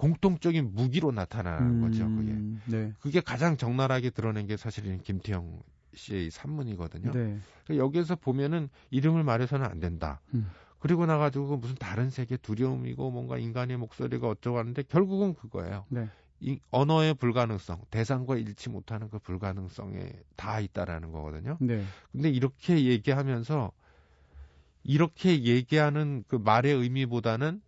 공통적인 0.00 0.74
무기로 0.74 1.12
나타나는 1.12 1.66
음, 1.66 1.80
거죠. 1.82 2.08
그게 2.08 2.74
네. 2.74 2.94
그게 3.00 3.20
가장 3.20 3.58
적나라하게 3.58 4.08
드러낸 4.08 4.46
게 4.46 4.56
사실은 4.56 4.98
김태형 5.02 5.62
씨의 5.92 6.30
산문이거든요. 6.30 7.10
네. 7.10 7.38
여기에서 7.68 8.16
보면은 8.16 8.70
이름을 8.90 9.24
말해서는 9.24 9.66
안 9.66 9.78
된다. 9.78 10.22
음. 10.32 10.48
그리고 10.78 11.04
나가지고 11.04 11.58
무슨 11.58 11.74
다른 11.74 12.08
세계 12.08 12.38
두려움이고 12.38 13.10
뭔가 13.10 13.36
인간의 13.36 13.76
목소리가 13.76 14.26
어쩌고 14.26 14.56
하는데 14.56 14.82
결국은 14.84 15.34
그거예요. 15.34 15.84
네. 15.90 16.08
이 16.40 16.58
언어의 16.70 17.12
불가능성, 17.12 17.82
대상과 17.90 18.36
일치 18.36 18.70
못하는 18.70 19.10
그 19.10 19.18
불가능성에 19.18 20.12
다 20.34 20.60
있다라는 20.60 21.12
거거든요. 21.12 21.58
네. 21.60 21.84
근데 22.10 22.30
이렇게 22.30 22.86
얘기하면서 22.86 23.70
이렇게 24.84 25.44
얘기하는 25.44 26.24
그 26.26 26.36
말의 26.36 26.72
의미보다는 26.72 27.60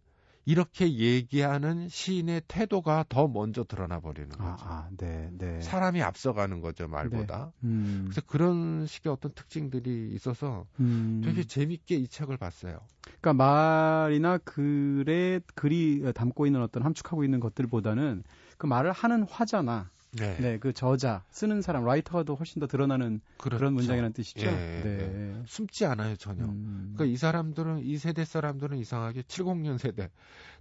이렇게 0.44 0.92
얘기하는 0.92 1.88
시인의 1.88 2.42
태도가 2.48 3.04
더 3.08 3.28
먼저 3.28 3.64
드러나 3.64 4.00
버리는 4.00 4.28
아, 4.38 4.56
거죠. 4.56 4.64
아, 4.68 4.88
네, 4.96 5.30
네. 5.32 5.60
사람이 5.60 6.02
앞서가는 6.02 6.60
거죠, 6.60 6.88
말보다. 6.88 7.52
네. 7.60 7.68
음. 7.68 8.00
그래서 8.04 8.20
그런 8.26 8.86
식의 8.86 9.12
어떤 9.12 9.32
특징들이 9.34 10.10
있어서 10.14 10.66
음. 10.80 11.22
되게 11.24 11.44
재밌게 11.44 11.94
이 11.94 12.08
책을 12.08 12.36
봤어요. 12.38 12.80
그러니까 13.20 13.32
말이나 13.34 14.38
글에 14.38 15.40
글이 15.54 16.12
담고 16.14 16.46
있는 16.46 16.62
어떤 16.62 16.82
함축하고 16.82 17.22
있는 17.24 17.38
것들보다는 17.38 18.24
그 18.58 18.66
말을 18.66 18.92
하는 18.92 19.22
화자나 19.24 19.90
네. 20.12 20.36
네. 20.38 20.58
그 20.58 20.72
저자 20.72 21.24
쓰는 21.30 21.62
사람 21.62 21.84
라이터가 21.84 22.24
더 22.24 22.34
훨씬 22.34 22.60
더 22.60 22.66
드러나는 22.66 23.20
그렇죠. 23.38 23.58
그런 23.58 23.74
문장이라는 23.74 24.12
뜻이죠. 24.12 24.46
예, 24.46 24.50
네. 24.50 24.82
네. 24.82 25.42
숨지 25.46 25.86
않아요 25.86 26.16
전혀. 26.16 26.44
음. 26.44 26.92
그러니까 26.94 27.12
이 27.12 27.16
사람들은 27.16 27.80
이 27.84 27.96
세대 27.96 28.24
사람들은 28.24 28.76
이상하게 28.78 29.22
70년 29.22 29.78
세대 29.78 30.10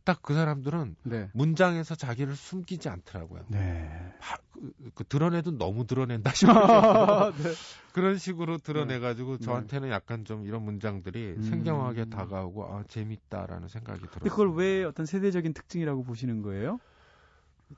딱 0.03 0.21
그 0.21 0.33
사람들은 0.33 0.95
네. 1.03 1.29
문장에서 1.33 1.95
자기를 1.95 2.35
숨기지 2.35 2.89
않더라고요. 2.89 3.43
네. 3.49 3.89
하, 4.19 4.37
그, 4.53 4.71
그, 4.95 5.03
드러내도 5.03 5.57
너무 5.57 5.85
드러낸다 5.85 6.31
싶어요. 6.31 7.33
네. 7.35 7.51
그런 7.93 8.17
식으로 8.17 8.57
드러내가지고 8.57 9.37
네. 9.37 9.45
저한테는 9.45 9.89
약간 9.89 10.23
좀 10.23 10.45
이런 10.45 10.63
문장들이 10.63 11.35
음. 11.37 11.41
생경하게 11.43 12.05
다가오고 12.05 12.65
아 12.65 12.83
재밌다라는 12.87 13.67
생각이 13.67 14.01
들어요. 14.11 14.29
그걸 14.29 14.53
왜 14.53 14.83
어떤 14.83 15.05
세대적인 15.05 15.53
특징이라고 15.53 16.03
보시는 16.03 16.41
거예요? 16.41 16.79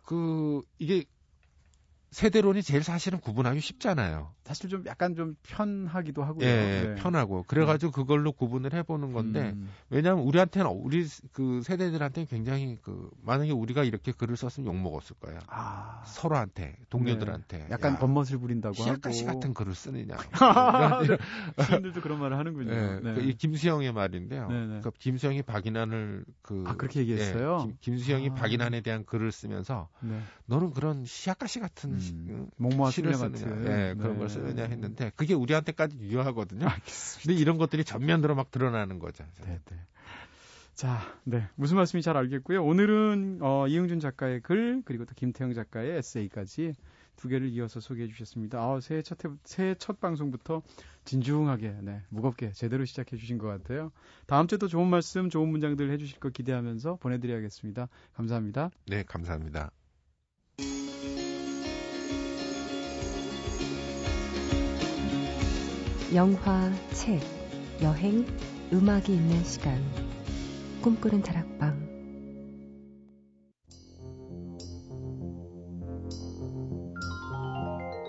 그 0.03 0.61
이게 0.79 1.05
세대론이 2.13 2.63
제일 2.63 2.83
사실은 2.83 3.19
구분하기 3.19 3.59
쉽잖아요. 3.59 4.31
사실 4.45 4.69
좀 4.69 4.83
약간 4.85 5.15
좀 5.15 5.35
편하기도 5.43 6.23
하고요. 6.23 6.45
예, 6.45 6.93
네. 6.93 6.95
편하고 6.95 7.43
그래가지고 7.47 7.91
그걸로 7.91 8.31
구분을 8.31 8.73
해보는 8.73 9.13
건데 9.13 9.53
음. 9.55 9.69
왜냐하면 9.89 10.23
우리한테는 10.23 10.69
우리 10.69 11.05
그 11.31 11.61
세대들한테는 11.63 12.27
굉장히 12.27 12.77
그 12.81 13.09
만약에 13.21 13.51
우리가 13.51 13.83
이렇게 13.83 14.11
글을 14.11 14.37
썼으면 14.37 14.67
욕 14.67 14.81
먹었을 14.81 15.15
거야. 15.19 15.39
아. 15.47 16.03
서로한테 16.05 16.77
동료들한테 16.89 17.57
네. 17.57 17.67
약간 17.71 17.97
겉멋을 17.97 18.37
부린다고 18.39 18.83
하고 18.83 19.01
같은 19.01 19.53
글을 19.53 19.73
쓰느냐. 19.73 20.15
시인들도 21.67 22.01
그런 22.01 22.19
말을 22.19 22.37
하는군요. 22.37 22.71
네, 22.71 22.99
네. 23.01 23.13
그 23.15 23.23
이 23.23 23.33
김수영의 23.35 23.93
말인데요. 23.93 24.47
네, 24.47 24.65
네. 24.65 24.81
그 24.81 24.91
김수영이 24.91 25.41
박인환을 25.43 26.25
그 26.41 26.63
아, 26.67 26.75
그렇게 26.75 26.99
얘기했어요. 27.01 27.67
예, 27.69 27.75
김, 27.81 27.97
수영이 27.97 28.29
아. 28.29 28.33
박인환에 28.35 28.81
대한 28.81 29.05
글을 29.05 29.31
쓰면서 29.31 29.89
네. 30.01 30.19
너는 30.45 30.71
그런 30.71 31.05
시아가씨 31.05 31.59
같은 31.59 31.99
음, 32.11 32.49
목모아 32.57 32.91
시를 32.91 33.13
쓰느냐, 33.13 33.89
예, 33.89 33.95
그런 33.95 34.17
걸 34.17 34.29
쓰느냐 34.29 34.63
했는데 34.65 35.11
그게 35.15 35.33
우리한테까지 35.33 35.97
유효하거든요. 35.99 36.67
알겠습니다. 36.67 37.21
근데 37.23 37.41
이런 37.41 37.57
것들이 37.57 37.83
전면으로 37.83 38.35
막 38.35 38.51
드러나는 38.51 38.99
거죠. 38.99 39.23
네, 39.45 39.59
네. 39.69 39.77
자, 40.73 40.99
네. 41.23 41.47
무슨 41.55 41.77
말씀인지 41.77 42.05
잘 42.05 42.17
알겠고요. 42.17 42.63
오늘은 42.63 43.39
어, 43.41 43.67
이응준 43.67 43.99
작가의 43.99 44.41
글 44.41 44.81
그리고 44.85 45.05
또 45.05 45.13
김태형 45.15 45.53
작가의 45.53 45.97
에세이까지 45.97 46.73
두 47.15 47.27
개를 47.27 47.49
이어서 47.49 47.79
소개해 47.79 48.07
주셨습니다. 48.07 48.59
아, 48.59 48.79
새해 48.81 49.01
첫, 49.01 49.19
새해 49.43 49.75
첫 49.75 49.99
방송부터 49.99 50.63
진중하게, 51.05 51.75
네, 51.81 52.01
무겁게 52.09 52.51
제대로 52.53 52.85
시작해 52.85 53.17
주신 53.17 53.37
것 53.37 53.47
같아요. 53.47 53.91
다음 54.25 54.47
주에도 54.47 54.67
좋은 54.67 54.87
말씀, 54.87 55.29
좋은 55.29 55.49
문장들 55.49 55.91
해 55.91 55.97
주실 55.97 56.19
거 56.19 56.29
기대하면서 56.29 56.95
보내드려야겠습니다. 56.95 57.87
감사합니다. 58.13 58.71
네, 58.87 59.03
감사합니다. 59.03 59.71
영화, 66.13 66.71
책, 66.91 67.19
여행, 67.81 68.25
음악이 68.71 69.13
있는 69.13 69.43
시간. 69.43 69.81
꿈꾸는 70.81 71.21
다락방. 71.21 71.83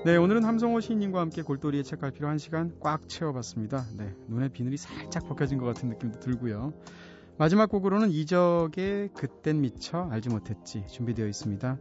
네, 0.05 0.17
오늘은 0.17 0.45
함성호 0.45 0.81
시인님과 0.81 1.19
함께 1.21 1.41
골돌이의 1.41 1.83
책 1.83 2.01
갈피로 2.01 2.29
한 2.29 2.37
시간 2.37 2.75
꽉 2.81 3.09
채워봤습니다. 3.09 3.87
네, 3.97 4.15
눈에 4.29 4.49
비늘이 4.49 4.77
살짝 4.77 5.27
벗겨진 5.27 5.57
것 5.59 5.65
같은 5.65 5.89
느낌도 5.89 6.21
들고요. 6.21 6.75
마지막 7.39 7.71
곡으로는 7.71 8.11
이적의 8.11 9.11
그땐 9.15 9.63
미처 9.63 10.09
알지 10.11 10.29
못했지 10.29 10.85
준비되어 10.89 11.27
있습니다. 11.27 11.79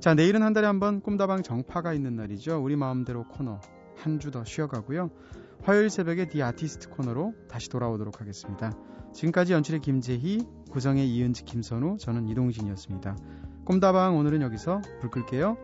자, 0.00 0.14
내일은 0.14 0.42
한 0.42 0.52
달에 0.52 0.66
한 0.66 0.80
번 0.80 1.00
꿈다방 1.00 1.42
정파가 1.42 1.94
있는 1.94 2.14
날이죠. 2.16 2.62
우리 2.62 2.76
마음대로 2.76 3.26
코너 3.28 3.58
한 3.96 4.18
주 4.18 4.30
더 4.30 4.44
쉬어가고요. 4.44 5.10
화요일 5.62 5.90
새벽에 5.90 6.26
디 6.26 6.42
아티스트 6.42 6.88
코너로 6.90 7.34
다시 7.48 7.68
돌아오도록 7.70 8.20
하겠습니다. 8.20 8.72
지금까지 9.14 9.52
연출의 9.52 9.80
김재희, 9.80 10.40
구성의 10.70 11.08
이은지, 11.08 11.44
김선우, 11.44 11.98
저는 11.98 12.28
이동진이었습니다. 12.28 13.16
꿈다방 13.64 14.16
오늘은 14.16 14.42
여기서 14.42 14.80
불 15.00 15.10
끌게요. 15.10 15.56